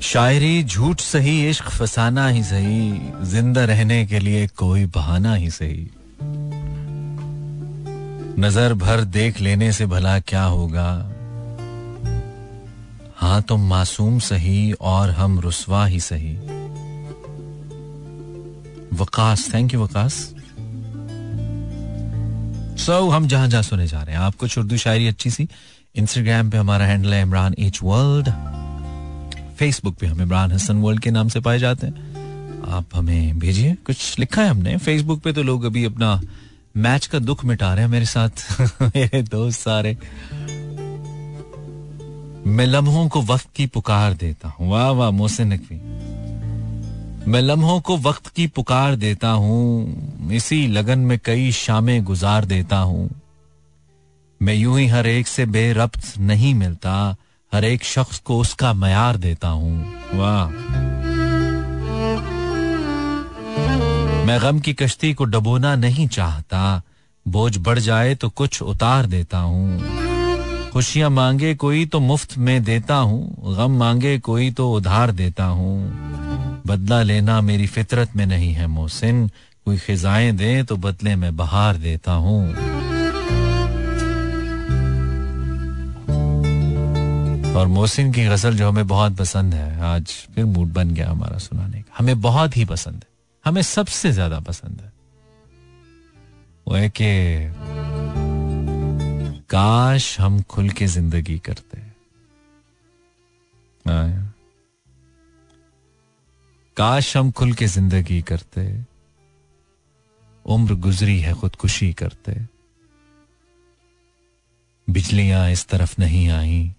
शायरी 0.00 0.64
झूठ 0.64 1.00
सही, 1.00 1.48
इश्क 1.50 1.68
फसाना 1.68 2.28
ही 2.28 2.42
सही। 2.44 3.00
ज़िंदा 3.22 3.64
रहने 3.64 4.06
के 4.06 4.18
लिए 4.18 4.46
कोई 4.46 4.86
बहाना 4.86 5.34
ही 5.34 5.50
सही। 5.50 5.90
नज़र 8.38 8.74
भर 8.74 9.00
देख 9.00 9.40
लेने 9.40 9.72
से 9.72 9.86
भला 9.86 10.20
क्या 10.20 10.42
होगा? 10.42 11.10
हाँ 13.16 13.42
तुम 13.42 13.68
मासूम 13.68 14.18
सही 14.18 14.72
और 14.72 15.10
हम 15.10 15.40
रुसवा 15.40 15.86
ही 15.86 16.00
सही। 16.00 16.36
Waqas 18.92 19.54
thank 19.54 19.74
you 19.74 19.82
Waqas. 19.82 20.34
So 22.80 23.06
so, 23.06 23.12
हम 23.12 23.28
जहाँ 23.28 23.48
जहाँ 23.48 23.62
सुने 23.62 23.86
जा 23.86 24.02
रहे 24.02 24.14
हैं। 24.14 24.22
आप 24.22 24.34
कुछ 24.34 24.58
उर्दू 24.58 24.76
शायरी 24.76 25.06
अच्छी 25.06 25.30
सी। 25.30 25.48
इंस्टाग्राम 25.96 26.50
पे 26.50 26.58
हमारा 26.58 26.84
हैंडल 26.84 27.14
है 27.14 27.22
इमरान 27.22 27.54
एच 27.58 27.80
वर्ल्ड 27.82 28.28
फेसबुक 29.56 29.96
पे 29.96 30.06
हम 30.06 30.22
इमरान 30.22 30.52
हसन 30.52 30.76
वर्ल्ड 30.76 31.00
के 31.00 31.10
नाम 31.10 31.28
से 31.28 31.40
पाए 31.40 31.58
जाते 31.58 31.86
हैं। 31.86 32.14
आप 32.68 32.86
हमें 32.94 33.38
भेजिए। 33.38 33.74
कुछ 33.74 34.18
लिखा 34.18 34.42
है 34.42 34.48
हमने। 34.48 34.76
फेसबुक 34.76 35.20
पे 35.20 35.32
तो 35.32 35.42
लोग 35.42 35.64
अभी 35.64 35.84
अपना 35.84 36.20
मैच 36.76 37.06
का 37.06 37.18
दुख 37.18 37.44
मिटा 37.44 37.74
रहे 37.74 37.84
हैं 37.84 37.90
मेरे 37.90 38.04
साथ। 38.04 38.60
मेरे 38.82 39.22
दोस्त 39.22 39.60
सारे। 39.60 39.98
मैं 42.46 42.66
लम्हों 42.66 43.08
को 43.08 43.22
वक्त 43.22 43.48
की 43.56 43.66
पुकार 43.66 44.14
देता 44.14 44.48
हूँ। 44.48 44.70
वाह 44.70 44.90
वाह 44.90 45.10
मोहसिन 45.10 45.52
नकवी। 45.52 46.04
मैं 47.28 47.40
लम्हों 47.40 47.80
को 47.80 47.96
वक्त 47.96 48.28
की 48.28 48.46
पुकार 48.46 48.96
देता 48.96 49.28
हूँ, 49.28 50.30
इसी 50.32 50.66
लगन 50.66 50.98
में 50.98 51.18
कई 51.24 51.52
शामें 51.52 52.04
गुजार 52.04 52.44
देता 52.44 52.76
हूँ। 52.76 53.10
मैं 54.42 54.54
यूँ 54.54 54.78
ही 54.80 54.86
हर 54.86 55.06
एक 55.06 55.26
से 55.26 55.46
बेरब्त 55.46 56.18
नहीं 56.18 56.54
मिलता, 56.54 57.16
हर 57.52 57.64
एक 57.64 57.84
शख्स 57.84 58.18
को 58.18 58.38
उसका 58.38 58.72
मयार 58.72 59.16
देता 59.16 59.48
हूँ। 59.48 59.94
वाह। 60.14 60.48
मैं 64.26 64.40
गम 64.42 64.60
की 64.60 64.72
कश्ती 64.72 65.14
को 65.14 65.24
डबोना 65.24 65.74
नहीं 65.76 66.08
चाहता, 66.08 66.82
बोझ 67.28 67.56
बढ़ 67.58 67.78
जाए 67.78 68.14
तो 68.14 68.28
कुछ 68.28 68.62
उतार 68.62 69.06
देता 69.06 69.38
हूँ। 69.38 70.70
खुशियाँ 70.72 71.10
मांगे 71.10 71.54
कोई 71.54 71.86
तो 71.86 72.00
मुफ़्त 72.00 72.38
में 72.38 72.64
देता 72.64 72.96
हूँ, 72.96 73.56
गम 73.56 73.78
मांगे 73.78 74.18
कोई 74.18 74.50
तो 74.50 74.72
उधार 74.72 75.12
देता 75.12 75.44
हूँ। 75.44 76.23
बदला 76.66 77.02
लेना 77.02 77.40
मेरी 77.40 77.66
फितरत 77.66 78.16
में 78.16 78.26
नहीं 78.26 78.52
है, 78.52 78.66
मोहसिन। 78.66 79.28
कोई 79.64 79.78
खिजाएँ 79.78 80.32
दे 80.32 80.62
तो 80.62 80.76
बदले 80.76 81.16
में 81.16 81.36
बहार 81.36 81.76
देता 81.76 82.12
हूँ। 82.12 82.54
और 87.54 87.66
मोहसिन 87.66 88.12
की 88.12 88.24
गज़ल 88.24 88.56
जो 88.56 88.68
हमें 88.68 88.86
बहुत 88.86 89.16
पसंद 89.16 89.54
है, 89.54 89.80
आज 89.80 90.06
फिर 90.34 90.44
मूड 90.44 90.68
बन 90.68 90.90
गया 90.90 91.10
हमारा 91.10 91.38
सुनाने 91.38 91.82
का। 91.82 91.94
हमें 91.98 92.20
बहुत 92.20 92.56
ही 92.56 92.64
पसंद 92.64 92.94
है। 92.94 93.06
हमें 93.44 93.62
सबसे 93.62 94.12
ज़्यादा 94.12 94.40
पसंद 94.40 94.80
है। 94.80 94.92
वो 96.68 96.74
है 96.74 96.88
कि, 96.88 97.04
काश 99.50 100.20
हम 100.20 100.42
खुल 100.42 100.68
के 100.68 100.86
ज़िंदगी 100.86 101.38
करते। 101.38 101.78
हाँ 103.90 104.33
काश 106.76 107.16
हम 107.16 107.30
खुल 107.30 107.52
के 107.52 107.66
ज़िंदगी 107.66 108.22
करते। 108.22 108.84
उम्र 110.46 110.74
गुजरी 110.74 111.20
है, 111.20 111.34
खुदकुशी 111.34 111.92
करते। 111.92 112.32
बिजलियाँ 114.88 115.50
इस 115.50 115.66
तरफ़ 115.66 115.94
नहीं 115.98 116.28
आई, 116.28 116.74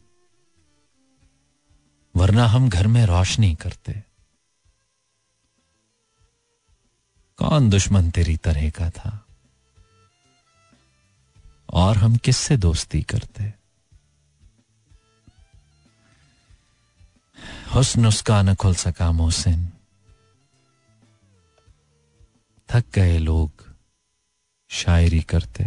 वरना 2.15 2.45
हम 2.45 2.69
घर 2.69 2.88
में 2.88 3.05
रोशनी 3.05 3.55
करते। 3.55 3.93
कौन 7.39 7.69
दुश्मन 7.69 8.12
तेरी 8.12 8.36
तरह 8.38 8.69
का 8.69 8.89
था? 8.89 9.25
और 11.73 11.97
हम 11.97 12.15
किससे 12.15 12.58
दोस्ती 12.58 13.01
करते? 13.01 13.53
हुस्न 17.75 18.05
उसका 18.05 18.41
न 18.41 18.55
खुल 18.55 18.75
सका 18.75 19.12
मोहसिन। 19.12 19.71
थक 22.69 22.84
गए 22.95 23.17
लोग 23.17 23.49
शायरी 24.69 25.21
करते 25.21 25.63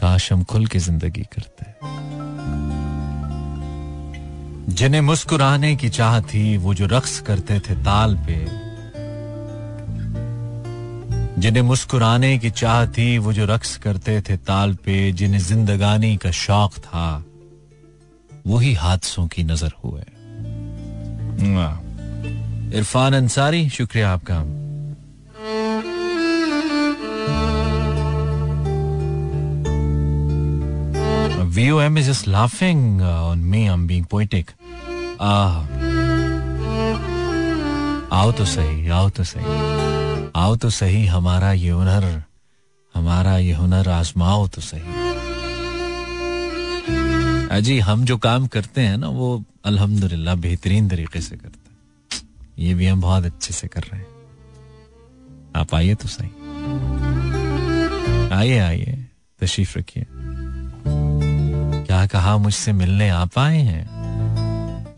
काश 0.00 0.32
हम 0.32 0.44
खुल 0.44 0.66
के 0.66 0.78
ज़िंदगी 0.78 1.24
करते 1.32 1.70
जिन्हें 4.74 5.00
मुस्कुराने 5.00 5.74
की 5.76 5.88
चाह 5.88 6.20
थी, 6.20 6.56
वो 6.56 6.74
जो 6.74 6.86
रक्स 6.86 7.20
करते 7.20 7.58
थे 7.60 7.74
ताल 7.74 8.16
पे, 8.16 8.36
जिन्हें 11.40 11.62
मुस्कुराने 11.62 12.38
की 12.38 12.50
चाह 12.50 12.86
थी, 12.86 13.18
वो 13.18 13.32
जो 13.32 13.44
रक्स 13.46 13.76
करते 13.76 14.20
थे 14.20 14.36
ताल 14.36 14.74
पे, 14.74 15.12
जिन्हें 15.12 15.40
जिंदगानी 15.40 16.16
का 16.16 16.30
शौक 16.30 16.78
था 16.78 17.24
वही 18.46 18.72
हादसों 18.74 19.26
की 19.28 19.44
नज़र 19.44 19.72
हुए। 19.84 20.04
इरफान 22.80 23.14
अंसारी 23.14 23.68
शुक्रिया 23.70 24.12
आपका 24.12 24.42
VOM 31.54 31.98
is 31.98 32.06
just 32.06 32.26
laughing 32.26 33.02
uh, 33.02 33.24
on 33.30 33.48
me. 33.50 33.68
I'm 33.68 33.86
being 33.86 34.06
poetic. 34.06 34.54
Ah. 35.20 35.64
आओ 38.12 38.32
तो 38.38 38.44
सही 38.44 38.88
आओ 38.88 39.08
तो 39.16 39.24
सही 39.24 39.52
आओ 40.36 40.56
तो 40.62 40.70
सही 40.70 41.04
हमारा 41.06 41.52
ये 41.52 41.70
हुनर 41.70 42.04
हमारा 42.94 43.36
ये 43.38 43.52
हुनर 43.60 43.88
आजमाओ 43.88 44.46
तो 44.54 44.60
सही 44.60 44.92
अजी 47.56 47.78
हम 47.88 48.04
जो 48.10 48.16
काम 48.26 48.46
करते 48.54 48.80
हैं 48.80 48.96
ना 48.98 49.08
वो 49.18 49.28
अल्हम्दुलिल्लाह 49.70 50.34
बेहतरीन 50.44 50.88
तरीके 50.88 51.20
से 51.20 51.36
करते 51.36 51.71
ये 52.58 52.74
भी 52.74 52.86
हम 52.86 53.00
बहुत 53.00 53.24
अच्छे 53.24 53.54
से 53.54 53.68
कर 53.68 53.80
रहे 53.80 54.00
हैं। 54.00 54.06
आप 55.56 55.74
आइए 55.74 55.94
तो 55.94 56.08
सही। 56.08 56.28
आइए 58.30 58.58
आइए, 58.58 59.06
तशरीफ़ 59.40 59.78
रखिए। 59.78 60.06
क्या 61.86 62.06
कहा 62.06 62.36
मुझसे 62.36 62.72
मिलने 62.72 63.08
आप 63.08 63.38
आए 63.38 63.58
हैं? 63.58 63.90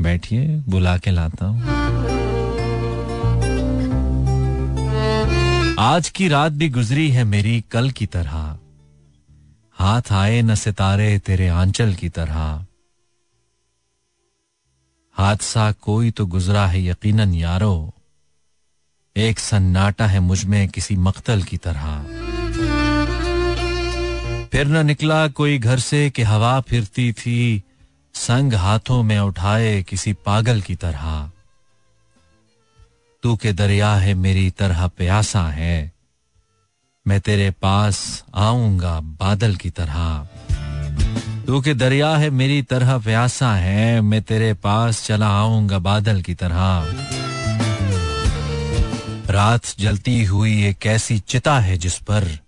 बैठिए, 0.01 0.57
बुला 0.69 0.99
के 0.99 1.11
लाता 1.11 1.47
हूँ। 1.47 1.63
आज 5.79 6.09
की 6.09 6.29
रात 6.29 6.53
भी 6.53 6.69
गुजरी 6.69 7.11
है 7.11 7.25
मेरी 7.25 7.65
कल 7.71 7.91
की 7.91 8.07
तरह। 8.07 8.59
हाथ 9.73 10.03
आए 10.13 10.43
न 10.43 10.55
सितारे 10.55 11.19
तेरे 11.19 11.49
आंचल 11.49 11.95
की 11.95 12.09
तरह। 12.09 12.67
हादसा 15.17 15.73
कोई 15.73 16.11
तो 16.11 16.27
गुजरा 16.27 16.67
है 16.67 16.85
यकीनन 16.85 17.35
यारो। 17.35 17.95
एक 19.17 19.39
सन्नाटा 19.39 20.07
है 20.07 20.21
मुझमें 20.21 20.69
किसी 20.69 20.97
मख्तल 20.97 21.43
की 21.43 21.57
तरह। 21.57 22.03
फिर 24.47 24.67
न 24.67 24.87
निकला 24.87 25.29
कोई 25.29 25.59
घर 25.59 25.79
से 25.79 26.11
कि 26.11 26.23
हवा 26.23 26.61
फिरती 26.61 27.13
थी, 27.13 27.63
संग 28.15 28.55
हाथों 28.55 29.03
में 29.03 29.19
उठाए 29.19 29.83
किसी 29.83 30.13
पागल 30.13 30.61
की 30.61 30.75
तरह। 30.75 31.31
तू 33.23 33.37
के 33.37 33.53
दरिया 33.53 33.95
है 33.95 34.15
मेरी 34.15 34.51
तरह 34.51 34.87
प्यासा 34.87 35.43
है। 35.43 35.93
मैं 37.07 37.21
तेरे 37.21 37.51
पास 37.51 38.25
आऊँगा 38.35 39.01
बादल 39.01 39.57
की 39.57 39.71
तरह। 39.71 40.29
तू 41.47 41.61
के 41.61 41.75
दरिया 41.75 42.17
है, 42.17 42.31
मेरी 42.31 42.63
तरह 42.63 42.99
प्यासा 42.99 43.55
है, 43.55 44.01
मैं 44.01 44.23
तेरे 44.23 44.55
पास 44.55 45.07
चला 45.07 45.29
आऊँगा 45.29 45.79
बादल 45.79 46.23
की 46.23 46.35
तरह। 46.35 46.87
रात 49.31 49.61
जलती 49.79 50.25
हुई 50.25 50.65
एक 50.67 50.87
ऐसी 50.87 51.19
चिता 51.19 51.59
है 51.61 51.77
जिस 51.79 51.99
पर, 51.99 52.39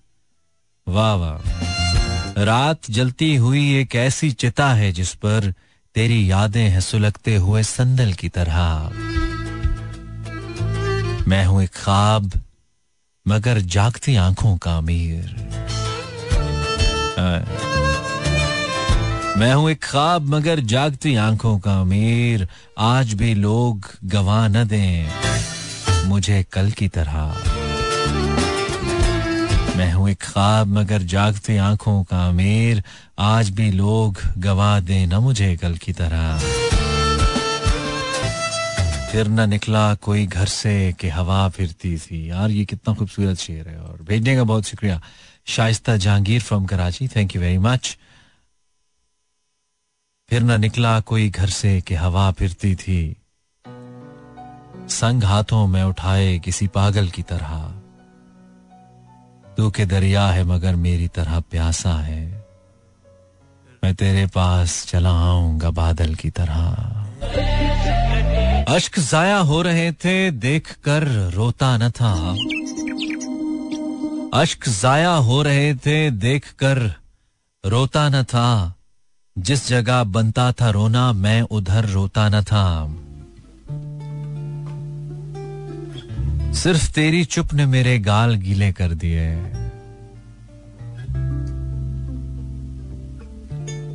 वाह 0.88 1.14
वाह। 1.14 2.44
रात 2.44 2.90
जलती 2.90 3.34
हुई 3.36 3.78
एक 3.78 3.94
ऐसी 3.96 4.30
चिता 4.30 4.68
है 4.72 4.92
जिस 4.92 5.14
पर 5.14 5.52
तेरी 5.94 6.30
यादें 6.30 6.68
हैं 6.68 6.80
सुलगते 6.80 7.36
हुए 7.36 7.62
संदल 7.62 8.12
की 8.12 8.28
तरह। 8.28 8.90
मैं 11.28 11.44
हूँ 11.44 11.62
एक 11.62 11.70
ख्वाब, 11.74 12.30
मगर 13.28 13.58
जागती 13.58 14.16
आँखों 14.16 14.56
का 14.56 14.76
अमीर। 14.76 15.34
मैं 19.36 19.54
हूँ 19.54 19.70
एक 19.70 19.82
ख्वाब, 19.82 20.22
मगर 20.26 20.60
जागती 20.60 21.14
आँखों 21.14 21.58
का 21.58 21.80
अमीर। 21.80 22.46
आज 22.78 23.12
भी 23.14 23.34
लोग 23.34 23.86
गवा 24.04 24.48
न 24.48 24.64
दें, 24.64 25.08
मुझे 26.08 26.42
कल 26.52 26.70
की 26.70 26.88
तरह। 26.88 27.36
मैं 29.76 29.92
हूँ 29.92 30.08
एक 30.10 30.22
ख्वाब, 30.22 30.66
मगर 30.66 31.02
जागती 31.02 31.56
आँखों 31.56 32.02
का 32.04 32.28
अमीर। 32.28 32.82
आज 33.18 33.50
भी 33.50 33.70
लोग 33.70 34.18
गवा 34.38 34.80
दें 34.80 35.06
न 35.06 35.14
मुझे 35.14 35.56
कल 35.56 35.76
की 35.76 35.92
तरह। 35.92 36.38
फिर 39.12 39.28
न 39.28 39.48
निकला 39.50 39.94
कोई 39.94 40.26
घर 40.26 40.46
से 40.46 40.92
कि 40.92 41.08
हवा 41.08 41.48
फिरती 41.48 41.96
थी। 41.98 42.30
यार, 42.30 42.50
ये 42.50 42.64
कितना 42.64 42.94
खूबसूरत 42.94 43.36
शेर 43.36 43.68
है, 43.68 43.76
और 43.76 43.98
भेजने 44.02 44.36
का 44.36 44.44
बहुत 44.44 44.64
शुक्रिया। 44.64 45.00
Shaista 45.46 45.96
Jahangir 45.96 46.40
from 46.40 46.64
Karachi 46.64 47.08
thank 47.08 47.36
you 47.36 47.42
very 47.42 47.58
much 47.58 47.96
फिर 50.30 50.42
न 50.42 50.60
निकला 50.60 51.00
कोई 51.00 51.30
घर 51.30 51.48
से 51.48 51.80
कि 51.80 51.94
हवा 51.94 52.30
फिरती 52.30 52.74
थी। 52.74 53.16
संग 54.88 55.24
हाथों 55.24 55.66
में 55.66 55.82
उठाए 55.82 56.38
किसी 56.38 56.66
पागल 56.66 57.08
की 57.08 57.22
तरह। 57.22 57.74
तू 59.56 59.70
के 59.70 59.86
दरिया 59.86 60.28
है, 60.28 60.44
मगर 60.44 60.76
मेरी 60.76 61.08
तरह 61.08 61.40
प्यासा 61.40 61.92
है। 61.92 62.46
मैं 63.84 63.94
तेरे 63.94 64.26
पास 64.26 64.86
चला 64.86 65.10
आऊँगा 65.10 65.70
बादल 65.70 66.14
की 66.14 66.30
तरह। 66.30 66.66
अश्क 68.68 68.98
जाया 68.98 69.36
हो 69.36 69.62
रहे 69.62 69.92
थे 69.92 70.30
देख 70.30 70.72
कर 70.72 71.30
रोता 71.34 71.76
न 71.76 71.90
था। 71.90 72.32
अश्क 74.40 74.68
जाया 74.68 75.10
हो 75.10 75.42
रहे 75.42 75.74
थे 75.74 76.10
देख 76.10 76.52
कर 76.52 76.94
रोता 77.66 78.08
न 78.08 78.22
था। 78.22 78.72
जिस 79.38 79.68
जगह 79.68 80.04
बनता 80.04 80.52
था 80.52 80.70
रोना, 80.70 81.12
मैं 81.12 81.42
उधर 81.42 81.84
रोता 81.84 82.28
न 82.28 82.42
था। 82.42 82.86
सिर्फ़ 86.52 86.92
तेरी 86.92 87.24
चुप 87.24 87.54
ने 87.54 87.66
मेरे 87.66 87.98
गाल 87.98 88.34
गीले 88.34 88.72
कर 88.72 88.94
दिए। 88.94 89.52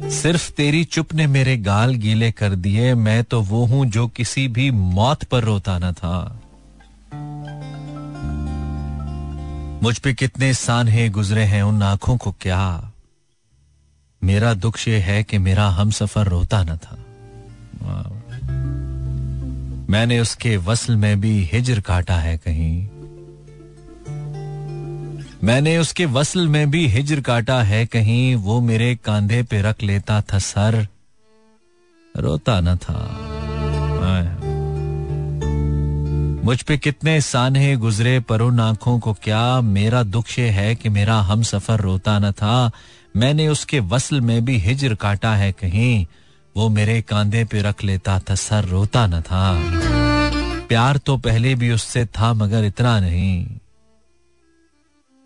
सिर्फ़ 0.10 0.52
तेरी 0.52 0.84
चुप 0.84 1.14
ने 1.14 1.28
मेरे 1.28 1.58
गाल 1.58 1.96
गीले 1.96 2.32
कर 2.32 2.56
दिए, 2.56 2.96
मैं 2.96 3.24
तो 3.24 3.42
वो 3.42 3.66
हूँ 3.66 3.86
जो 3.86 4.08
किसी 4.08 4.48
भी 4.48 4.72
मौत 4.72 5.24
पर 5.24 5.44
रोता 5.44 5.80
न 5.80 5.92
था। 5.92 6.42
मुझ 9.84 10.00
पे 10.00 10.14
कितने 10.14 10.54
सानहे 10.54 11.10
गुजरे 11.10 11.44
हैं 11.44 11.64
उन 11.64 11.84
आँखों 11.84 12.18
को 12.18 12.32
क्या? 12.32 12.91
मेरा 14.24 14.54
दुख 14.54 14.88
ये 14.88 15.00
है 15.00 15.24
कि 15.24 15.38
मेरा 15.38 15.68
हम 15.70 15.92
सफ़र 15.92 16.28
रोता 16.28 16.64
न 16.64 16.78
था। 16.78 16.98
मैंने 19.90 20.20
उसके 20.20 20.58
वसल 20.58 20.96
में 20.96 21.22
भी 21.22 21.44
हिजर 21.44 21.80
काटा 21.80 22.16
है 22.16 22.38
कहीं। 22.38 22.88
मैंने 25.44 25.78
उसके 25.78 26.06
वसल 26.06 26.48
में 26.48 26.72
भी 26.72 26.88
हिजर 26.88 27.22
काटा 27.22 27.62
है 27.64 27.86
कहीं, 27.86 28.36
वो 28.36 28.62
मेरे 28.62 28.96
कांधे 28.96 29.44
पे 29.44 29.62
रख 29.62 29.84
लेता 29.84 30.22
था 30.22 30.40
सर। 30.40 30.88
रोता 32.18 32.60
न 32.62 32.76
था। 32.76 33.00
मुझ 36.46 36.62
पे 36.62 36.78
कितने 36.78 37.22
सानहे 37.22 37.76
गुजरे 37.76 38.20
पर 38.20 38.42
उन 38.42 38.60
आँखों 38.60 39.00
को 39.00 39.14
क्या 39.14 39.62
मेरा 39.62 40.04
दुख 40.04 40.26
ये 40.40 40.50
है 40.50 40.76
कि 40.76 40.90
मेरा 40.90 41.16
हम 41.22 41.42
सफ़र 41.42 41.80
रोता 41.80 42.20
न 42.20 42.32
था। 42.32 42.72
मैंने 43.18 43.48
उसके 43.48 43.80
वसल 43.80 44.22
में 44.22 44.46
भी 44.46 44.58
हिजर 44.58 44.96
काटा 44.96 45.36
है 45.36 45.52
कहीं। 45.52 46.06
वो 46.58 46.70
मेरे 46.70 47.02
कांधे 47.02 47.44
पे 47.44 47.62
रख 47.62 47.84
लेता 47.84 48.20
था, 48.20 48.36
सर 48.36 48.66
रोता 48.66 49.08
न 49.08 49.22
था। 49.22 49.62
प्यार 50.68 50.98
तो 50.98 51.18
पहले 51.18 51.56
भी 51.56 51.72
उससे 51.72 52.06
था, 52.06 52.34
मगर 52.34 52.64
इतना 52.64 53.00
नहीं। 53.00 53.46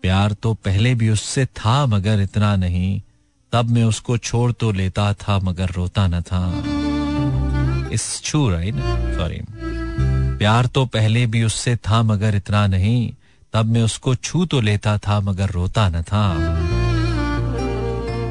प्यार 0.02 0.32
तो 0.32 0.54
पहले 0.54 0.94
भी 0.94 1.10
उससे 1.10 1.46
था, 1.46 1.86
मगर 1.86 2.20
इतना 2.20 2.56
नहीं। 2.56 3.00
तब 3.52 3.70
मैं 3.70 3.84
उसको 3.84 4.18
छोड़ 4.18 4.52
तो 4.52 4.72
लेता 4.72 5.12
था, 5.12 5.38
मगर 5.38 5.70
रोता 5.70 6.06
न 6.06 6.20
था। 6.20 6.62
इस 7.92 8.22
छू 8.24 8.50
राइट 8.50 8.74
सॉरी 9.16 9.40
प्यार 10.38 10.66
तो 10.66 10.86
पहले 10.86 11.26
भी 11.26 11.44
उससे 11.44 11.76
था, 11.76 12.02
मगर 12.02 12.34
इतना 12.34 12.66
नहीं। 12.66 13.12
तब 13.52 13.66
मैं 13.66 13.82
उसको 13.82 14.14
छू 14.14 14.44
तो 14.46 14.60
लेता 14.60 14.98
था, 14.98 15.20
मगर 15.20 15.50
रोता 15.50 15.88
न 15.88 16.02
था। 16.02 16.36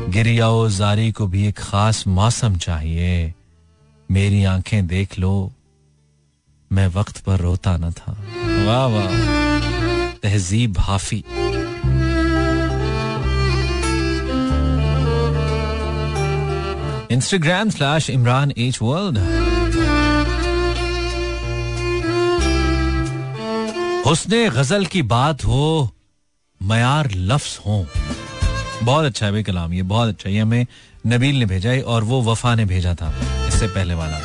गिरियाओ, 0.09 0.69
जारी 0.69 1.11
को 1.11 1.27
भी 1.27 1.47
एक 1.47 1.59
खास 1.59 2.07
मौसम 2.07 2.55
चाहिए। 2.55 3.33
मेरी 4.11 4.43
आँखें 4.43 4.87
देख 4.87 5.19
लो, 5.19 5.51
मैं 6.71 6.87
वक्त 6.87 7.17
पर 7.17 7.39
रोता 7.39 7.77
न 7.77 7.91
था। 7.91 8.11
वाह 8.65 8.85
वाह। 8.85 9.07
Tehzeeb 10.23 10.79
Hafi. 10.79 11.23
Instagram 17.11 17.69
slash 17.69 18.09
Imran 18.09 18.53
H 18.57 18.79
world. 18.81 19.17
हुसने 24.07 24.49
गज़ल 24.49 24.85
की 24.85 25.01
बात 25.01 25.45
हो, 25.45 25.91
मयार 26.63 27.11
लफ्स 27.11 27.59
हो। 27.59 27.87
बहुत 28.83 29.05
अच्छा 29.05 29.25
है 29.25 29.31
भाई 29.31 29.43
कलाम, 29.43 29.73
ये 29.73 29.81
बहुत 29.83 30.09
अच्छा 30.09 30.29
ये 30.29 30.39
हमें 30.39 30.65
नबील 31.07 31.35
ने 31.35 31.45
भेजा 31.45 31.69
है 31.69 31.81
और 31.83 32.03
वो 32.03 32.21
वफा 32.23 32.53
ने 32.55 32.65
भेजा 32.65 32.93
था, 32.95 33.13
इससे 33.47 33.67
पहले 33.67 33.93
वाला। 33.93 34.19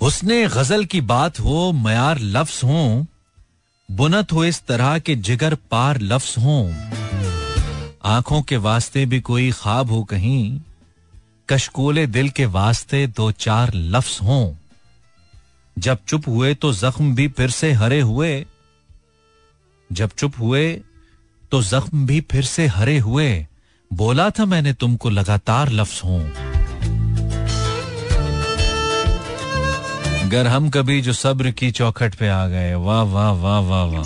उसने 0.00 0.46
गज़ल 0.48 0.84
की 0.84 1.00
बात 1.02 1.40
हो, 1.40 1.72
मयार 1.74 2.18
लफ्स 2.18 2.62
हो, 2.64 3.06
बुनत 3.88 4.32
हो 4.32 4.44
इस 4.44 4.62
तरह 4.66 4.98
के 4.98 5.14
जिगर 5.16 5.54
पार 5.70 6.00
लफ्स 6.00 6.36
हो। 6.38 6.58
आँखों 8.06 8.42
के 8.42 8.56
वास्ते 8.58 9.04
भी 9.06 9.20
कोई 9.20 9.50
ख्वाब 9.52 9.90
हो 9.90 10.02
कहीं, 10.04 10.60
कशकोले 11.48 12.06
दिल 12.06 12.28
के 12.30 12.46
वास्ते 12.46 13.06
दो 13.06 13.30
चार 13.32 13.72
लफ्स 13.74 14.20
हों। 14.22 14.52
जब 15.76 15.98
चुप 16.08 16.28
हुए 16.28 16.54
तो 16.54 16.72
जख्म 16.72 17.14
भी 17.14 17.28
फिर 17.28 17.50
से 17.50 17.72
हरे 17.72 18.00
हुए 18.00 18.30
जब 19.92 20.10
चुप 20.18 20.32
हुए 20.38 20.80
तो 21.52 21.62
जख्म 21.62 22.06
भी 22.06 22.20
फिर 22.20 22.44
से 22.44 22.66
हरे 22.66 22.98
हुए। 22.98 23.46
बोला 23.90 24.30
था 24.30 24.44
मैंने 24.44 24.72
तुमको, 24.72 25.10
लगातार 25.10 25.70
लफ्ज 25.70 26.00
हूँ। 26.04 26.20
अगर 30.22 30.46
हम 30.46 30.68
कभी 30.70 31.00
जो 31.00 31.12
सब्र 31.12 31.50
की 31.50 31.70
चौखट 31.70 32.14
पे 32.14 32.28
आ 32.28 32.46
गए। 32.46 32.74
वाह 32.74 33.02
वाह 33.02 33.30
वाह 33.32 33.60
वाह 33.60 33.84
वाह। 33.84 34.04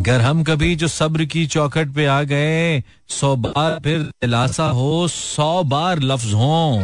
अगर 0.00 0.20
हम 0.20 0.42
कभी 0.44 0.76
जो 0.76 0.88
सब्र 0.88 1.24
की 1.24 1.46
चौखट 1.46 1.88
पे 1.88 2.06
आ 2.06 2.22
गए, 2.22 2.82
सौ 3.08 3.36
बार 3.36 3.80
फिर 3.84 3.98
दिलासा 3.98 4.64
हो, 4.64 5.08
सौ 5.08 5.62
बार 5.62 6.00
लफ्ज 6.00 6.32
हो। 6.32 6.78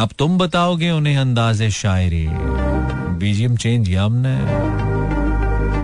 अब 0.00 0.08
तुम 0.18 0.38
बताओगे 0.38 0.90
उन्हें 0.90 1.16
अंदाजे 1.16 1.70
शायरी। 1.70 2.26
बीजीएम 3.18 3.56
चेंज 3.56 3.88
किया 3.88 4.04
हमने। 4.04 4.85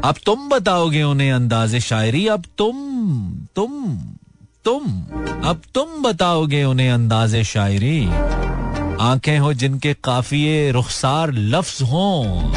अब 0.05 0.15
तुम 0.27 0.49
बताओगे 0.49 1.03
उन्हें 1.03 1.33
अंदाजे 1.33 1.81
शायरी, 1.81 2.27
अब 2.27 2.45
तुम 2.59 2.77
तुम 3.57 3.99
तुम, 4.65 4.83
अब 5.45 5.63
तुम 5.75 6.03
बताओगे 6.03 6.65
उन्हें 6.65 6.91
अंदाजे 6.91 7.45
शायरी। 7.45 8.11
आँखें 9.01 9.39
हो 9.39 9.53
जिनके 9.55 9.95
काफिए 9.95 10.71
रुखसार 10.71 11.33
लफ्ज 11.33 11.83
हों। 11.83 12.53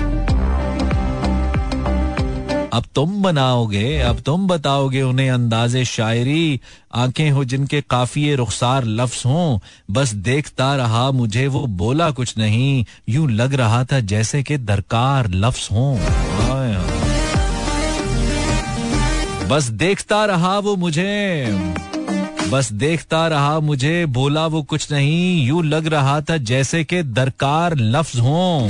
अब 2.73 2.83
तुम 2.95 3.21
बनाओगे, 3.21 3.99
अब 3.99 4.19
तुम 4.19 4.47
बताओगे 4.47 5.01
उन्हें 5.01 5.29
अंदाजे 5.29 5.85
शायरी। 5.85 6.59
आँखें 6.95 7.31
हो 7.31 7.45
जिनके 7.45 7.81
काफिए 7.81 8.35
रुखसार 8.35 8.85
लफ्स 8.85 9.25
हों। 9.25 9.59
बस 9.91 10.13
देखता 10.13 10.75
रहा, 10.75 11.11
मुझे 11.11 11.47
वो 11.47 11.65
बोला 11.67 12.11
कुछ 12.11 12.37
नहीं। 12.37 12.85
यूँ 13.09 13.31
लग 13.31 13.53
रहा 13.53 13.83
था 13.83 13.99
जैसे 13.99 14.43
कि 14.43 14.57
दरकार 14.57 15.29
लफ्स 15.29 15.71
हों। 15.71 15.97
बस 19.49 19.63
देखता 19.63 20.25
रहा 20.25 20.59
वो 20.59 20.75
मुझे। 20.75 21.45
बस 22.51 22.71
देखता 22.73 23.27
रहा 23.27 23.59
मुझे 23.59 24.05
बोला 24.05 24.47
वो 24.47 24.63
कुछ 24.63 24.91
नहीं। 24.91 25.45
यूँ 25.47 25.63
लग 25.65 25.87
रहा 25.87 26.21
था 26.21 26.37
जैसे 26.37 26.83
के 26.83 27.03
दरकार 27.03 27.75
लफ्ज 27.75 28.19
हों। 28.19 28.69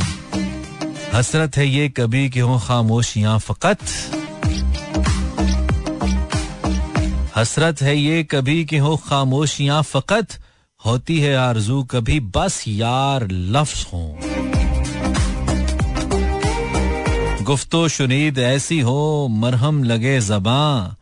हसरत 1.14 1.58
है 1.58 1.68
ये 1.68 1.90
कभी 1.90 2.30
कि 2.30 2.40
हो 2.40 2.60
खामोशियाँ 2.60 3.40
फकत। 3.40 3.78
हसरत 7.36 7.82
है 7.82 7.98
ये 7.98 8.24
कभी 8.24 8.66
कि 8.66 8.78
हो 8.78 8.96
खामोशियाँ 8.98 9.82
फकत। 9.84 10.28
होती 10.86 11.20
है 11.20 11.36
आरज़ू 11.38 11.84
कभी 11.84 12.20
बस 12.20 12.64
यार 12.68 13.28
लफ्ज 13.32 13.86
हो। 13.94 14.35
गुफ्तो 17.46 17.88
शुनीद, 17.88 18.38
ऐसी 18.38 18.80
हो, 18.80 19.28
मरहम 19.32 19.84
लगे 19.84 20.22
जबा। 20.22 20.96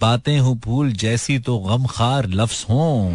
बातें 0.00 0.38
हो 0.38 0.60
फूल 0.64 0.92
जैसी 0.92 1.38
तो 1.38 1.58
गम 1.58 1.86
खार 1.86 2.26
लफ्ज 2.26 2.66
हो। 2.70 3.14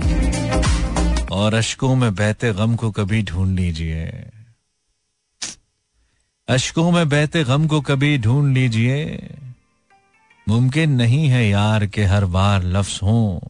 और 1.31 1.53
अशकों 1.53 1.95
में 1.95 2.15
बहते 2.15 2.53
गम 2.53 2.75
को 2.75 2.91
कभी 2.91 3.23
ढूंढ 3.23 3.59
लीजिए। 3.59 4.29
अशकों 6.47 6.91
में 6.91 7.09
बहते 7.09 7.43
गम 7.43 7.67
को 7.67 7.81
कभी 7.81 8.17
ढूंढ 8.17 8.53
लीजिए। 8.53 9.29
मुमकिन 10.49 10.91
नहीं 10.91 11.29
है 11.29 11.49
यार 11.49 11.85
के 11.85 12.03
हर 12.03 12.25
बार 12.25 12.63
लफ्स 12.63 13.03
हो। 13.03 13.41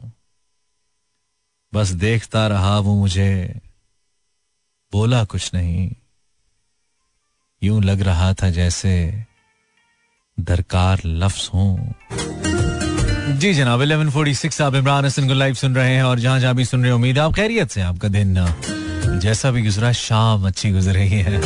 बस 1.74 1.88
देखता 1.88 2.48
रहा 2.48 2.80
वो 2.80 2.96
मुझे। 2.96 3.62
बोला 4.92 5.24
कुछ 5.24 5.52
नहीं। 5.54 5.92
यूँ 7.64 7.82
लग 7.84 8.02
रहा 8.02 8.34
था 8.34 8.50
जैसे 8.50 8.94
दरकार 10.38 11.02
लफ्ज 11.06 11.50
हूँ। 11.54 11.94
जी 13.40 13.54
जनाब, 13.54 13.82
इलेवन 13.82 14.10
फोर्टी 14.10 14.34
सिक्स, 14.36 14.62
आप 14.62 14.76
इमरान 14.76 15.06
हसन 15.06 15.28
को 15.28 15.34
लाइव 15.34 15.54
सुन 15.54 15.76
रहे 15.76 15.96
हैं 15.96 16.04
और 16.04 16.20
जहाँ 16.20 16.40
जहाँ 16.40 16.56
भी 16.56 16.66
सुन 16.66 16.82
रहे 16.82 16.90
हैं, 16.90 16.96
उम्मीद 16.96 17.20
आप 17.20 17.34
खैरियत 17.34 17.72
से 17.72 17.82
आपका 17.82 18.08
दिन 18.08 18.36
जैसा 19.20 19.52
भी 19.52 19.62
गुजरा, 19.62 19.92
शाम 19.92 20.48
अच्छी 20.48 20.72
गुजर 20.72 20.94
रही 20.94 21.20
है। 21.20 21.42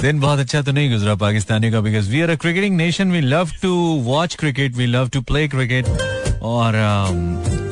दिन 0.00 0.20
बहुत 0.20 0.38
अच्छा 0.38 0.62
तो 0.62 0.72
नहीं 0.72 0.90
गुजरा 0.90 1.14
पाकिस्तानी 1.14 1.70
का 1.70 1.80
because 1.80 2.10
we 2.10 2.20
are 2.20 2.30
a 2.30 2.34
cricketing 2.34 2.76
nation 2.76 3.10
we 3.12 3.20
love 3.20 3.50
to 3.62 3.72
watch 4.04 4.34
cricket 4.34 4.76
we 4.76 4.86
love 4.86 5.08
to 5.08 5.20
play 5.22 5.46
cricket 5.48 5.86
और 6.42 6.74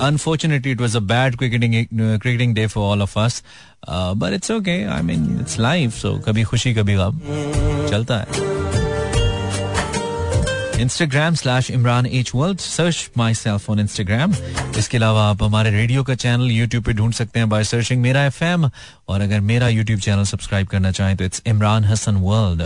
unfortunately 0.03 0.73
it 0.73 0.81
was 0.81 0.97
a 0.97 1.01
bad 1.07 1.37
cricketing 1.37 1.75
cricketing 1.93 2.55
day 2.55 2.67
for 2.67 2.85
all 2.85 3.03
of 3.03 3.19
us 3.19 3.43
but 3.89 4.33
it's 4.35 4.51
okay 4.51 4.83
I 4.87 5.03
mean 5.03 5.39
it's 5.41 5.59
life 5.61 5.95
so 5.95 6.19
कभी 6.27 6.43
खुशी 6.45 6.75
कभी 6.75 6.95
गम 6.95 7.21
चलता 7.91 8.19
है 8.19 8.47
Instagram 10.81 11.35
slash 11.35 11.71
Imran 11.71 12.07
H 12.07 12.31
world 12.35 12.59
search 12.61 13.11
myself 13.35 13.71
on 13.71 13.81
Instagram 13.81 14.35
इसके 14.79 14.97
अलावा 14.97 15.23
आप 15.29 15.43
हमारे 15.43 15.71
रेडियो 15.71 16.03
का 16.03 16.15
चैनल 16.17 16.51
यूट्यूब 16.51 16.85
पे 16.85 16.93
ढूंढ 16.93 17.13
सकते 17.15 17.39
हैं 17.39 17.49
बाय 17.49 17.65
सर्चिंग 17.65 18.03
मेरा 18.03 18.25
एफ़ 18.27 18.45
और 19.09 19.21
अगर 19.21 19.41
मेरा 19.43 19.69
यूट्यूब 19.69 20.01
चैनल 20.01 20.25
सब्सक्राइब 20.27 20.67
करना 20.69 20.91
चाहें 20.93 21.17
तो 21.17 21.25
it's 21.25 21.43
Imran 21.47 21.85
Hasan 21.85 22.17
world 22.23 22.63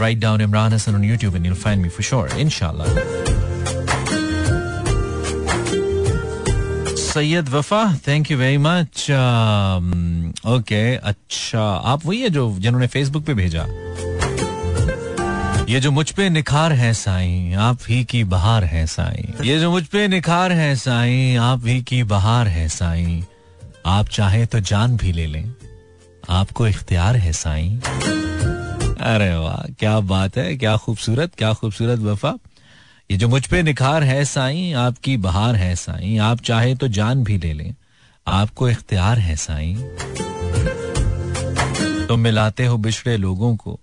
write 0.00 0.18
down 0.18 0.40
Imran 0.40 0.72
Hasan 0.72 0.94
on 0.94 1.04
YouTube 1.04 1.36
and 1.36 1.46
you'll 1.46 1.54
find 1.56 1.82
me 1.82 1.88
for 1.88 2.04
sure 2.04 2.38
इंशाल्लाह 2.38 3.35
Syed 7.16 7.48
Wafa 7.48 7.82
thank 8.06 8.30
you 8.30 8.36
very 8.38 8.58
much 8.58 9.02
okay 10.46 10.80
अच्छा 11.10 11.62
आप 11.92 12.06
वही 12.06 12.20
है 12.20 12.28
जो, 12.30 12.44
जिन्होंने 12.58 12.86
फेसबुक 12.86 13.24
पे 13.24 13.34
भेजा। 13.34 13.62
ये 15.68 15.80
जो 15.80 15.90
मुझ 15.90 16.10
पे 16.10 16.28
निखार 16.30 16.72
है 16.72 16.92
साई, 16.94 17.52
आप 17.58 17.78
ही 17.88 18.02
की 18.04 18.22
बहार 18.24 18.64
है 18.64 18.86
साई। 18.86 19.24
ये 19.44 19.58
जो 19.60 19.70
मुझ 19.70 19.82
पे 19.86 20.06
निखार 20.08 20.52
है 20.52 20.74
साई, 20.76 21.34
आप 21.36 21.66
ही 21.66 21.80
की 21.82 22.02
बहार 22.04 22.48
है 22.48 22.68
साई। 22.68 23.24
आप 23.86 24.08
चाहे 24.08 24.44
तो 24.46 24.60
जान 24.62 24.96
भी 24.96 25.12
ले 25.12 25.26
लें। 25.26 25.52
आपको 26.30 26.66
इख्तियार 26.66 27.16
है 27.16 27.32
साई। 27.32 27.68
अरे 29.06 29.34
वाह, 29.36 29.62
क्या 29.78 29.98
बात 30.12 30.36
है, 30.38 30.56
क्या 30.56 30.76
खूबसूरत 30.76 31.34
क्या 31.38 31.52
खूबसूरत 31.52 31.98
वफा। 32.00 32.34
ये 33.10 33.16
जो 33.16 33.28
मुझ 33.28 33.46
पे 33.46 33.62
निखार 33.62 34.02
है 34.02 34.24
साई, 34.24 34.72
आपकी 34.72 35.16
बहार 35.16 35.56
है 35.56 35.76
साई। 35.76 36.16
आप 36.16 36.40
चाहे 36.40 36.74
तो 36.74 36.88
जान 36.88 37.24
भी 37.24 37.38
ले 37.38 37.52
लें। 37.52 37.74
आपको 38.26 38.68
इख्तियार 38.68 39.18
है 39.18 39.36
साई। 39.36 39.74
तुम 42.06 42.20
मिलाते 42.20 42.66
हो 42.66 42.76
बिछड़े 42.76 43.16
लोगों 43.16 43.56
को। 43.56 43.80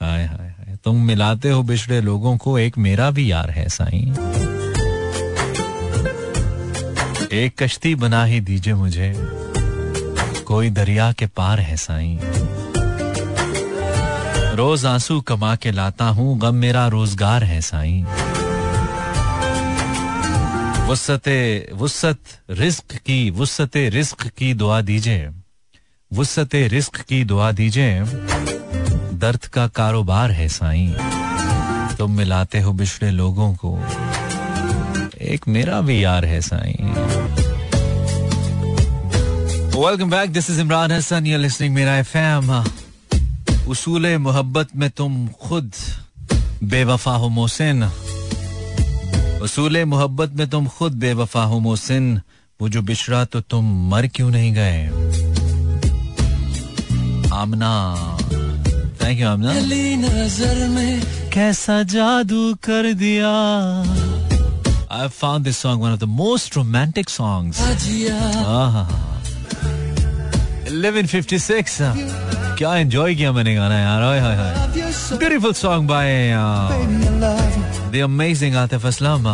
हाय 0.00 0.24
हाय 0.24 0.48
हाय। 0.48 0.76
तुम 0.76 1.06
मिलाते 1.06 1.50
हो 1.50 1.62
बिछड़े 1.62 2.00
लोगों 2.00 2.36
को, 2.36 2.58
एक 2.58 2.78
मेरा 2.78 3.10
भी 3.10 3.32
यार 3.32 3.50
है 3.50 3.68
साई। 3.68 4.12
एक 7.32 7.52
कश्ती 7.58 7.94
बना 7.94 8.24
ही 8.24 8.40
दीजिए 8.40 8.74
मुझे। 8.74 9.12
कोई 10.46 10.70
दरिया 10.70 11.12
के 11.12 11.26
पार 11.26 11.60
है 11.60 11.76
साई। 11.76 12.18
रोज 14.56 14.84
आँसू 14.86 15.20
कमा 15.20 15.54
के 15.56 15.70
लाता 15.70 16.04
हूँ, 16.04 16.38
गम 16.38 16.54
मेरा 16.54 16.86
रोज़गार 16.88 17.44
है 17.44 17.60
साई। 17.60 18.04
वसते 20.88 21.68
वसत 21.72 22.18
रिस्क 22.50 22.94
की 22.96 23.18
वसते 23.30 23.88
रिस्क 23.88 24.26
की 24.28 24.52
दुआ 24.54 24.80
दीजिए। 24.80 25.28
वसते 26.12 26.66
रिस्क 26.68 27.00
की 27.00 27.22
दुआ 27.24 27.50
दीजिए। 27.52 28.00
दर्द 29.18 29.44
का 29.44 29.66
कारोबार 29.68 30.30
है 30.30 30.48
साईं। 30.48 30.92
तुम 31.96 32.16
मिलाते 32.16 32.60
हो 32.60 32.72
बिछड़े 32.72 33.10
लोगों 33.10 33.52
को। 33.54 33.76
एक 35.20 35.48
मेरा 35.48 35.80
भी 35.80 36.02
यार 36.04 36.24
है 36.24 36.40
Sai. 36.40 36.94
Welcome 39.76 40.10
back 40.10 40.32
this 40.32 40.50
is 40.50 40.60
Imran 40.60 40.92
Hasan 40.92 41.26
you 41.26 41.38
listening 41.38 41.74
मेरा 41.74 41.96
एफएम 41.98 42.52
उसूल 43.68 44.16
मोहब्बत 44.16 44.68
में 44.76 44.90
तुम 44.90 45.28
खुद 45.28 45.72
बेवफा 46.64 47.10
हो 47.10 47.28
मोहसिन। 47.28 47.82
उसूल 49.42 49.84
मोहब्बत 49.84 50.32
में 50.32 50.48
तुम 50.50 50.66
खुद 50.66 50.92
बेवफा 50.92 51.42
हो 51.44 51.58
मोहसिन। 51.60 52.20
वो 52.60 52.68
जो 52.68 52.82
बिछड़ा 52.82 53.24
तो 53.24 53.40
तुम 53.40 53.90
मर 53.90 54.06
क्यों 54.06 54.30
नहीं 54.30 54.52
गए? 54.54 54.86
आमना। 57.34 57.72
Thank 59.02 59.20
you 59.20 59.28
Amna. 59.28 59.52
नज़र 59.52 60.68
में 60.68 61.02
कैसा 61.32 61.82
जादू 61.82 62.54
कर 62.54 62.92
दिया? 62.92 63.32
I 64.90 65.08
found 65.08 65.44
this 65.44 65.58
song 65.58 65.80
one 65.80 65.92
of 65.92 66.00
the 66.00 66.12
most 66.20 66.56
romantic 66.56 67.10
songs. 67.10 67.58
Ah. 70.66 70.72
1156 70.72 72.56
क्या 72.58 72.76
एंजॉय 72.76 73.14
किया 73.14 73.32
मैंने 73.32 73.54
गाना 73.54 73.78
यार 73.78 74.02
हाय 74.02 74.20
हाय 74.20 74.36
हाय 74.36 74.68
beautiful 75.18 75.52
song 75.52 75.88
by 75.88 76.32
the 77.92 78.00
amazing 78.04 78.56
Atif 78.56 78.86
Aslam 78.86 79.28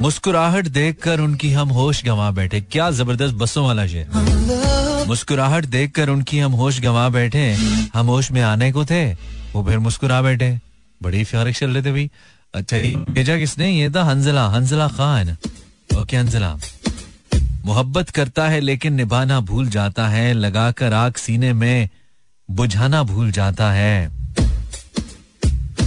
मुस्कुराहट 0.00 0.68
देखकर 0.68 1.20
उनकी 1.20 1.52
हम 1.52 1.68
होश 1.68 2.04
गंवा 2.04 2.30
बैठे। 2.30 2.60
क्या 2.60 2.90
ज़बरदस्त 2.90 3.34
बसों 3.34 3.64
वाला 3.66 3.86
शेर। 3.86 5.04
मुस्कुराहट 5.08 5.64
देखकर 5.64 6.08
उनकी 6.08 6.38
हम 6.38 6.52
होश 6.52 6.80
गंवा 6.80 7.08
बैठे। 7.08 7.44
हम 7.94 8.06
होश 8.06 8.30
में 8.30 8.42
आने 8.42 8.72
को 8.72 8.84
थे, 8.84 9.12
वो 9.54 9.64
फिर 9.64 9.78
मुस्कुरा 9.78 10.20
बैठे। 10.22 10.58
बड़ी 11.02 11.24
फ्यारिश 11.24 11.58
चल 11.58 11.70
रहे 11.70 11.82
थे 11.82 11.92
भाई। 11.92 12.10
अच्छा 12.54 12.76
भेजा 13.12 13.38
किसने? 13.38 13.70
ये 13.70 13.90
था 13.90 14.04
हंजला 14.04 14.46
हंजला 14.48 14.88
खान। 14.88 15.36
ओके 15.98 16.16
हंजला 16.16 16.56
मोहब्बत 17.66 18.10
करता 18.10 18.48
है 18.48 18.60
लेकिन 18.60 18.94
निभाना 18.94 19.40
भूल 19.40 19.68
जाता 19.68 20.08
है, 20.08 20.32
लगाकर 20.32 20.92
आग 20.92 21.14
सीने 21.14 21.52
में 21.52 21.88
बुझाना 22.50 23.02
भूल 23.02 23.30
जाता 23.32 23.72
है। 23.72 24.10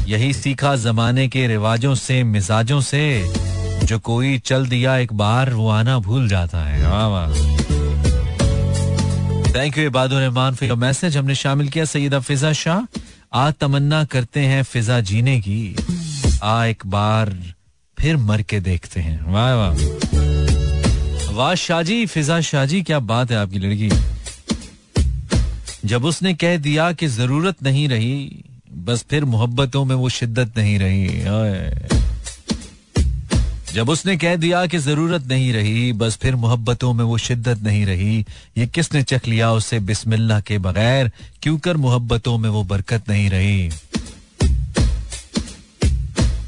यही 0.05 0.33
सीखा 0.33 0.75
जमाने 0.75 1.27
के 1.27 1.47
रिवाजों 1.47 1.95
से, 1.95 2.23
मिजाजों 2.23 2.81
से, 2.81 3.33
जो 3.83 3.99
कोई 3.99 4.39
चल 4.39 4.65
दिया 4.67 4.97
एक 4.97 5.13
बार, 5.13 5.53
वो 5.53 5.69
आना 5.69 5.99
भूल 5.99 6.29
जाता 6.29 6.65
है। 6.65 6.83
Thank 9.55 9.77
you 9.77 9.85
Ibadur 9.85 10.21
Rahman 10.21 10.55
for 10.55 10.69
your 10.69 10.77
message 10.77 11.17
हमने 11.17 11.35
शामिल 11.35 11.69
किया 11.69 11.85
सईदा 11.85 12.19
फिजा 12.19 12.53
शाह। 12.53 12.99
आ 13.33 13.51
तमन्ना 13.51 14.03
करते 14.03 14.39
हैं 14.39 14.63
फिजा 14.63 14.99
जीने 14.99 15.39
की। 15.39 15.75
आ 16.43 16.65
एक 16.65 16.83
बार 16.85 17.37
फिर 17.99 18.17
मर 18.17 18.41
के 18.41 18.59
देखते 18.59 19.01
हैं। 19.01 19.31
वाह 19.31 19.53
वाह। 19.53 20.16
वाह 21.37 21.53
शाजी 21.55 22.05
फिजा 22.05 22.39
शाजी 22.41 22.81
क्या 22.81 22.99
बात 22.99 23.31
है 23.31 23.37
आपकी 23.37 23.59
लड़की। 23.59 23.89
जब 25.85 26.05
उसने 26.05 26.33
कह 26.33 26.55
दिया 26.57 26.91
कि 26.91 27.07
ज़रूरत 27.07 27.61
नहीं 27.63 27.87
रही, 27.89 28.43
बस 28.85 29.05
फिर 29.09 29.25
मोहब्बतों 29.25 29.83
में 29.85 29.95
वो 29.95 30.09
शिद्दत 30.09 30.57
नहीं 30.57 30.77
रही 30.79 31.05
जब 33.73 33.89
उसने 33.89 34.15
कह 34.17 34.35
दिया 34.35 34.65
कि 34.65 34.77
ज़रूरत 34.77 35.27
नहीं 35.27 35.51
रही, 35.53 35.91
बस 35.93 36.17
फिर 36.21 36.35
मोहब्बतों 36.35 36.93
में 36.93 37.03
वो 37.05 37.17
शिद्दत 37.17 37.61
नहीं 37.63 37.85
रही, 37.85 38.25
ये 38.57 38.67
किसने 38.67 39.03
चख 39.03 39.27
लिया 39.27 39.51
उसे 39.51 39.79
बिस्मिल्लाह 39.81 40.41
के 40.41 40.57
बगैर, 40.57 41.11
क्यों 41.41 41.57
कर 41.59 41.77
मोहब्बतों 41.77 42.37
में 42.37 42.49
वो 42.49 42.63
बरकत 42.63 43.09
नहीं 43.09 43.29
रही। 43.29 43.69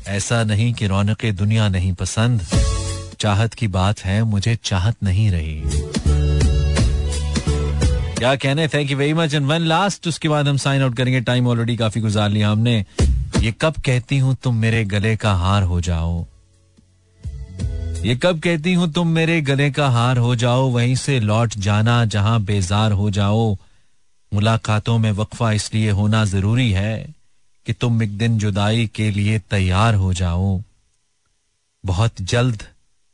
ऐसा 0.08 0.44
नहीं 0.44 0.74
कि 0.74 0.88
रौनक 0.88 1.26
दुनिया 1.36 1.70
नहीं 1.70 1.94
पसंद। 1.94 2.48
चाहत 3.20 3.54
की 3.54 3.68
बात 3.70 4.00
है, 4.00 4.22
मुझे 4.24 4.58
चाहत 4.64 5.04
नहीं 5.04 5.30
रही। 5.32 5.62
क्या 8.18 8.36
कहने 8.36 8.68
thank 8.68 8.92
you 8.92 8.98
very 8.98 9.14
much 9.14 9.34
and 9.34 9.46
one 9.48 9.62
last 9.64 10.08
उसके 10.08 10.30
बाद 10.30 10.48
हम 10.48 10.58
साइन 10.58 10.82
आउट 10.82 10.96
करेंगे 10.98 11.22
टाइम 11.22 11.48
ऑलरेडी 11.48 11.76
काफ़ी 11.78 12.02
गुजार 12.02 12.30
लिया 12.30 12.50
हमने। 12.50 12.84
ये 13.42 13.54
कब 13.62 13.74
कहती 13.86 14.18
हूँ, 14.18 14.36
तुम 14.44 14.56
मेरे 14.56 14.84
गले 14.86 15.16
का 15.16 15.34
हार 15.34 15.64
हो 15.64 15.82
जाओ। 15.82 16.26
ये 18.06 18.16
कब 18.16 18.40
कहती 18.40 18.74
हूँ, 18.74 18.92
तुम 18.94 19.08
मेरे 19.08 19.42
गले 19.42 19.70
का 19.72 19.88
हार 19.90 20.18
हो 20.18 20.36
जाओ, 20.36 20.70
वहीं 20.70 20.96
से 20.96 21.20
लौट 21.20 21.56
जाना 21.58 22.04
जहाँ 22.06 22.40
बेजार 22.42 22.92
हो 22.92 23.10
जाओ। 23.10 23.56
मुलाकातों 24.32 24.98
में 24.98 25.12
वक्फा 25.12 25.52
इसलिए 25.52 25.90
होना 25.90 26.24
ज़रूरी 26.26 26.72
है 26.72 26.98
कि 27.66 27.74
तुम 27.74 28.04
एक 28.04 28.18
दिन 28.18 28.38
जुदाई 28.38 28.86
के 28.96 29.10
लिए 29.12 29.40
तैयार 29.50 29.96
हो 29.96 30.14
जाओ। 30.14 30.62
बहुत 31.84 32.22
जल्द 32.22 32.64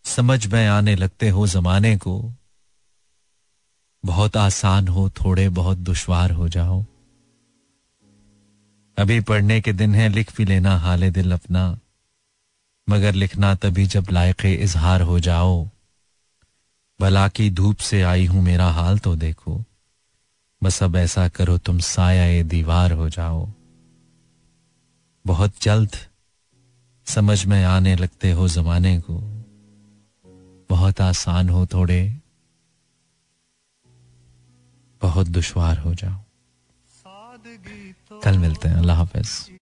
समझ 0.06 0.47
में 0.47 0.68
आने 0.68 0.95
लगते 0.95 1.30
हो 1.30 1.47
जमाने 1.47 1.97
को। 1.97 2.34
बहुत 4.06 4.38
आसान 4.38 4.88
हो, 4.88 5.10
थोड़े 5.10 5.49
बहुत 5.49 5.78
दुश्वार 5.78 6.32
हो 6.32 6.49
जाओ। 6.49 6.86
अभी 8.97 9.20
पढ़ने 9.20 9.62
के 9.62 9.74
दिन 9.74 9.95
है, 9.95 10.10
लिख 10.10 10.38
भी 10.38 10.45
लेना, 10.45 10.78
हाल 10.78 11.12
दिल 11.12 11.32
अपना। 11.32 11.80
मगर 12.89 13.14
लिखना 13.14 13.56
तभी 13.56 13.86
जब 13.86 14.06
लायक 14.12 14.45
इजहार 14.45 15.01
हो 15.01 15.20
जाओ। 15.20 15.70
भला 17.01 17.28
की 17.28 17.49
धूप 17.49 17.78
से 17.78 18.01
आई 18.01 18.26
हूँ, 18.26 18.41
मेरा 18.41 18.68
हाल 18.68 18.99
तो 18.99 19.16
देखो। 19.16 19.64
बस 20.64 20.84
अब 20.84 20.95
ऐसा 20.95 21.28
करो, 21.28 21.58
तुम 21.58 21.80
साया 21.80 22.43
दीवार 22.43 22.91
हो 22.91 23.10
जाओ। 23.10 23.49
बहुत 25.28 25.53
जल्द 25.62 25.91
समझ 27.06 27.45
में 27.45 27.64
आने 27.64 27.95
लगते 27.95 28.32
हो 28.32 28.47
जमाने 28.47 28.99
को। 28.99 29.34
बहुत 30.70 31.01
आसान 31.01 31.49
हो 31.49 31.66
थोड़े। 31.66 31.99
बहुत 35.01 35.28
दुश्वार 35.28 35.78
हो 35.78 35.93
जाओ। 35.93 36.22
तो 38.09 38.22
कल 38.22 38.38
मिलते 38.38 38.68
हैं 38.68 38.76
अल्लाह 38.76 38.97
हाफिज़। 38.97 39.55